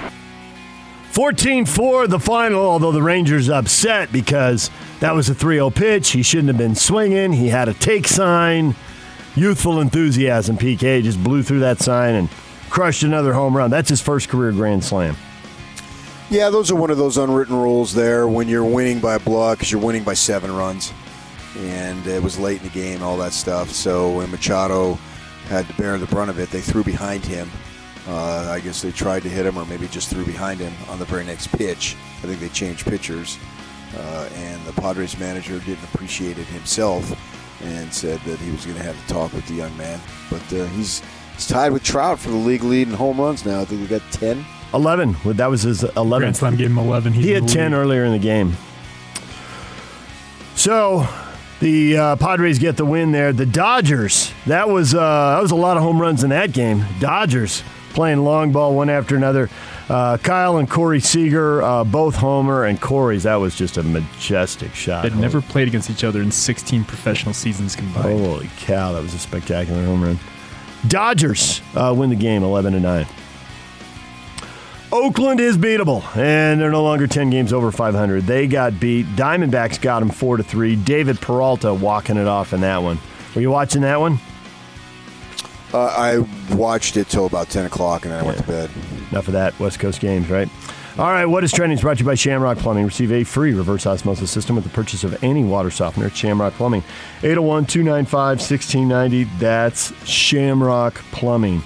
14-4 1.14 2.10
the 2.10 2.20
final, 2.20 2.62
although 2.62 2.92
the 2.92 3.02
Rangers 3.02 3.50
upset 3.50 4.12
because 4.12 4.70
that 5.00 5.16
was 5.16 5.30
a 5.30 5.36
3-0 5.36 5.74
pitch. 5.74 6.12
He 6.12 6.22
shouldn't 6.22 6.50
have 6.50 6.58
been 6.58 6.76
swinging. 6.76 7.34
He 7.34 7.50
had 7.50 7.70
a 7.70 7.74
take 7.74 8.08
sign. 8.08 8.76
Youthful 9.36 9.80
enthusiasm. 9.80 10.58
PK 10.58 11.02
just 11.04 11.24
blew 11.24 11.44
through 11.44 11.62
that 11.62 11.80
sign 11.80 12.16
and 12.16 12.30
crushed 12.70 13.04
another 13.04 13.34
home 13.34 13.58
run. 13.58 13.72
That's 13.72 13.90
his 13.90 14.02
first 14.02 14.30
career 14.30 14.52
grand 14.52 14.84
slam. 14.84 15.16
Yeah, 16.30 16.50
those 16.50 16.70
are 16.72 16.76
one 16.76 16.92
of 16.92 16.98
those 16.98 17.18
unwritten 17.18 17.56
rules 17.56 17.94
there 17.94 18.28
when 18.28 18.48
you're 18.48 18.64
winning 18.64 19.00
by 19.00 19.16
a 19.16 19.20
block 19.20 19.58
because 19.58 19.72
you're 19.72 19.82
winning 19.82 20.04
by 20.04 20.14
seven 20.14 20.54
runs. 20.54 20.94
And 21.58 22.06
it 22.06 22.22
was 22.22 22.38
late 22.38 22.58
in 22.62 22.64
the 22.68 22.74
game, 22.74 23.02
all 23.02 23.18
that 23.18 23.34
stuff. 23.34 23.72
So 23.72 24.18
when 24.18 24.30
Machado 24.30 24.94
had 25.48 25.68
to 25.68 25.74
bear 25.74 25.98
the 25.98 26.06
brunt 26.06 26.30
of 26.30 26.40
it, 26.40 26.50
they 26.52 26.62
threw 26.62 26.84
behind 26.84 27.26
him. 27.26 27.50
Uh, 28.08 28.50
I 28.52 28.60
guess 28.60 28.82
they 28.82 28.92
tried 28.92 29.24
to 29.24 29.30
hit 29.30 29.46
him 29.46 29.58
or 29.58 29.66
maybe 29.66 29.88
just 29.88 30.10
threw 30.10 30.26
behind 30.26 30.60
him 30.60 30.74
on 30.90 31.00
the 31.00 31.06
very 31.06 31.26
next 31.26 31.48
pitch. 31.48 31.96
I 32.20 32.28
think 32.28 32.40
they 32.40 32.50
changed 32.50 32.86
pitchers. 32.86 33.38
Uh, 33.98 34.30
and 34.36 34.64
the 34.66 34.74
Padres 34.74 35.18
manager 35.18 35.60
didn't 35.60 35.84
appreciate 35.94 36.38
it 36.38 36.46
himself 36.46 37.12
and 37.64 37.92
said 37.94 38.20
that 38.22 38.38
he 38.40 38.52
was 38.52 38.66
going 38.66 38.78
to 38.78 38.84
have 38.84 39.00
to 39.02 39.14
talk 39.14 39.34
with 39.34 39.46
the 39.48 39.56
young 39.56 39.76
man. 39.78 40.00
But 40.30 40.42
uh, 40.54 40.66
he's, 40.68 41.02
he's 41.34 41.48
tied 41.48 41.72
with 41.72 41.84
Trout 41.84 42.20
for 42.20 42.30
the 42.30 42.36
league 42.36 42.64
lead 42.64 42.88
in 42.88 42.94
home 42.94 43.20
runs 43.20 43.46
now. 43.46 43.62
I 43.62 43.66
think 43.66 43.82
he 43.82 43.88
got 43.88 44.02
10. 44.12 44.46
11. 44.74 45.16
That 45.26 45.48
was 45.48 45.64
his 45.64 45.84
11. 45.84 46.20
Grand 46.20 46.36
Slam 46.38 46.56
gave 46.56 46.68
him 46.68 46.78
11. 46.78 47.14
He's 47.14 47.26
he 47.26 47.32
had 47.32 47.48
10 47.48 47.72
lead. 47.72 47.78
earlier 47.78 48.06
in 48.06 48.12
the 48.12 48.20
game. 48.20 48.56
So 50.56 51.08
the 51.60 51.98
uh, 51.98 52.16
Padres 52.18 52.60
get 52.60 52.78
the 52.78 52.86
win 52.86 53.12
there. 53.12 53.34
The 53.34 53.46
Dodgers, 53.46 54.32
that 54.46 54.70
was 54.70 54.94
uh, 54.94 55.36
that 55.36 55.42
was 55.42 55.52
a 55.52 55.56
lot 55.56 55.78
of 55.78 55.84
home 55.84 56.02
runs 56.02 56.24
in 56.24 56.30
that 56.30 56.52
game. 56.52 56.86
Dodgers 57.00 57.64
playing 57.94 58.24
long 58.24 58.52
ball 58.52 58.76
one 58.76 58.90
after 58.90 59.16
another. 59.16 59.50
Uh, 59.90 60.18
Kyle 60.18 60.58
and 60.58 60.70
Corey 60.70 61.00
Seager, 61.00 61.64
uh, 61.64 61.84
both 61.84 62.16
homer, 62.16 62.66
and 62.66 62.80
Corey's. 62.80 63.24
That 63.24 63.36
was 63.36 63.56
just 63.56 63.78
a 63.78 63.84
majestic 63.84 64.76
shot. 64.76 65.04
They'd 65.04 65.16
never 65.16 65.42
played 65.42 65.68
against 65.68 65.90
each 65.90 66.04
other 66.04 66.22
in 66.22 66.30
16 66.30 66.84
professional 66.84 67.34
seasons 67.34 67.76
combined. 67.76 68.20
Holy 68.20 68.50
cow, 68.58 68.92
that 68.92 69.02
was 69.02 69.14
a 69.14 69.20
spectacular 69.20 69.84
home 69.86 70.04
run. 70.04 70.20
Dodgers 70.88 71.62
uh, 71.76 71.94
win 71.98 72.10
the 72.10 72.16
game 72.16 72.44
11 72.44 72.74
to 72.74 72.80
9. 72.80 73.06
Oakland 74.92 75.42
is 75.42 75.58
beatable, 75.58 76.02
and 76.16 76.62
they're 76.62 76.72
no 76.72 76.84
longer 76.84 77.08
10 77.08 77.30
games 77.30 77.52
over 77.52 77.72
500. 77.72 78.24
They 78.24 78.48
got 78.48 78.80
beat. 78.80 79.06
Diamondbacks 79.18 79.82
got 79.82 80.00
them 80.00 80.10
4 80.10 80.38
to 80.38 80.44
3. 80.44 80.78
David 80.78 81.20
Peralta 81.20 81.74
walking 81.74 82.16
it 82.16 82.28
off 82.28 82.54
in 82.54 82.62
that 82.62 82.82
one. 82.82 82.98
Were 83.36 83.42
you 83.42 83.52
watching 83.52 83.82
that 83.82 84.00
one? 84.00 84.20
Uh, 85.74 85.80
I 85.80 86.56
watched 86.56 86.96
it 86.96 87.10
till 87.10 87.26
about 87.26 87.50
10 87.50 87.66
o'clock 87.66 88.06
and 88.06 88.14
then 88.14 88.24
I 88.24 88.26
went 88.26 88.38
to 88.38 88.44
bed. 88.46 88.70
Enough 89.12 89.28
of 89.28 89.34
that. 89.34 89.60
West 89.60 89.80
Coast 89.80 90.00
games, 90.00 90.30
right? 90.30 90.48
All 90.98 91.12
right, 91.12 91.26
what 91.26 91.44
is 91.44 91.52
trending 91.52 91.78
is 91.78 91.82
brought 91.82 91.98
to 91.98 92.04
you 92.04 92.10
by 92.10 92.16
Shamrock 92.16 92.58
Plumbing. 92.58 92.86
Receive 92.86 93.12
a 93.12 93.24
free 93.24 93.54
reverse 93.54 93.86
osmosis 93.86 94.32
system 94.32 94.56
with 94.56 94.64
the 94.64 94.72
purchase 94.72 95.04
of 95.04 95.22
any 95.24 95.44
water 95.44 95.70
softener 95.70 96.08
at 96.08 96.16
Shamrock 96.16 96.54
Plumbing. 96.54 96.84
801 97.20 97.66
295 97.68 98.40
1690. 98.40 99.26
That's 99.38 99.94
Shamrock 100.10 100.96
Plumbing. 101.12 101.62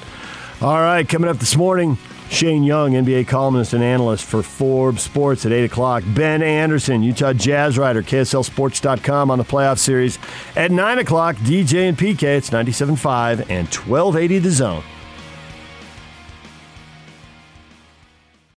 All 0.61 0.79
right, 0.81 1.07
coming 1.07 1.29
up 1.29 1.37
this 1.37 1.55
morning, 1.55 1.97
Shane 2.31 2.63
Young, 2.63 2.93
NBA 2.93 3.27
columnist 3.27 3.73
and 3.73 3.83
analyst 3.83 4.23
for 4.23 4.41
Forbes 4.41 5.03
Sports 5.03 5.45
at 5.45 5.51
8 5.51 5.65
o'clock. 5.65 6.03
Ben 6.07 6.41
Anderson, 6.41 7.03
Utah 7.03 7.33
Jazz 7.33 7.77
writer, 7.77 8.01
KSLSports.com 8.01 9.29
on 9.29 9.37
the 9.37 9.43
playoff 9.43 9.77
series. 9.77 10.17
At 10.55 10.71
9 10.71 10.99
o'clock, 10.99 11.35
DJ 11.37 11.89
and 11.89 11.97
PK, 11.97 12.23
it's 12.37 12.49
97.5 12.49 13.49
and 13.49 13.67
1280 13.67 14.39
The 14.39 14.51
Zone. 14.51 14.83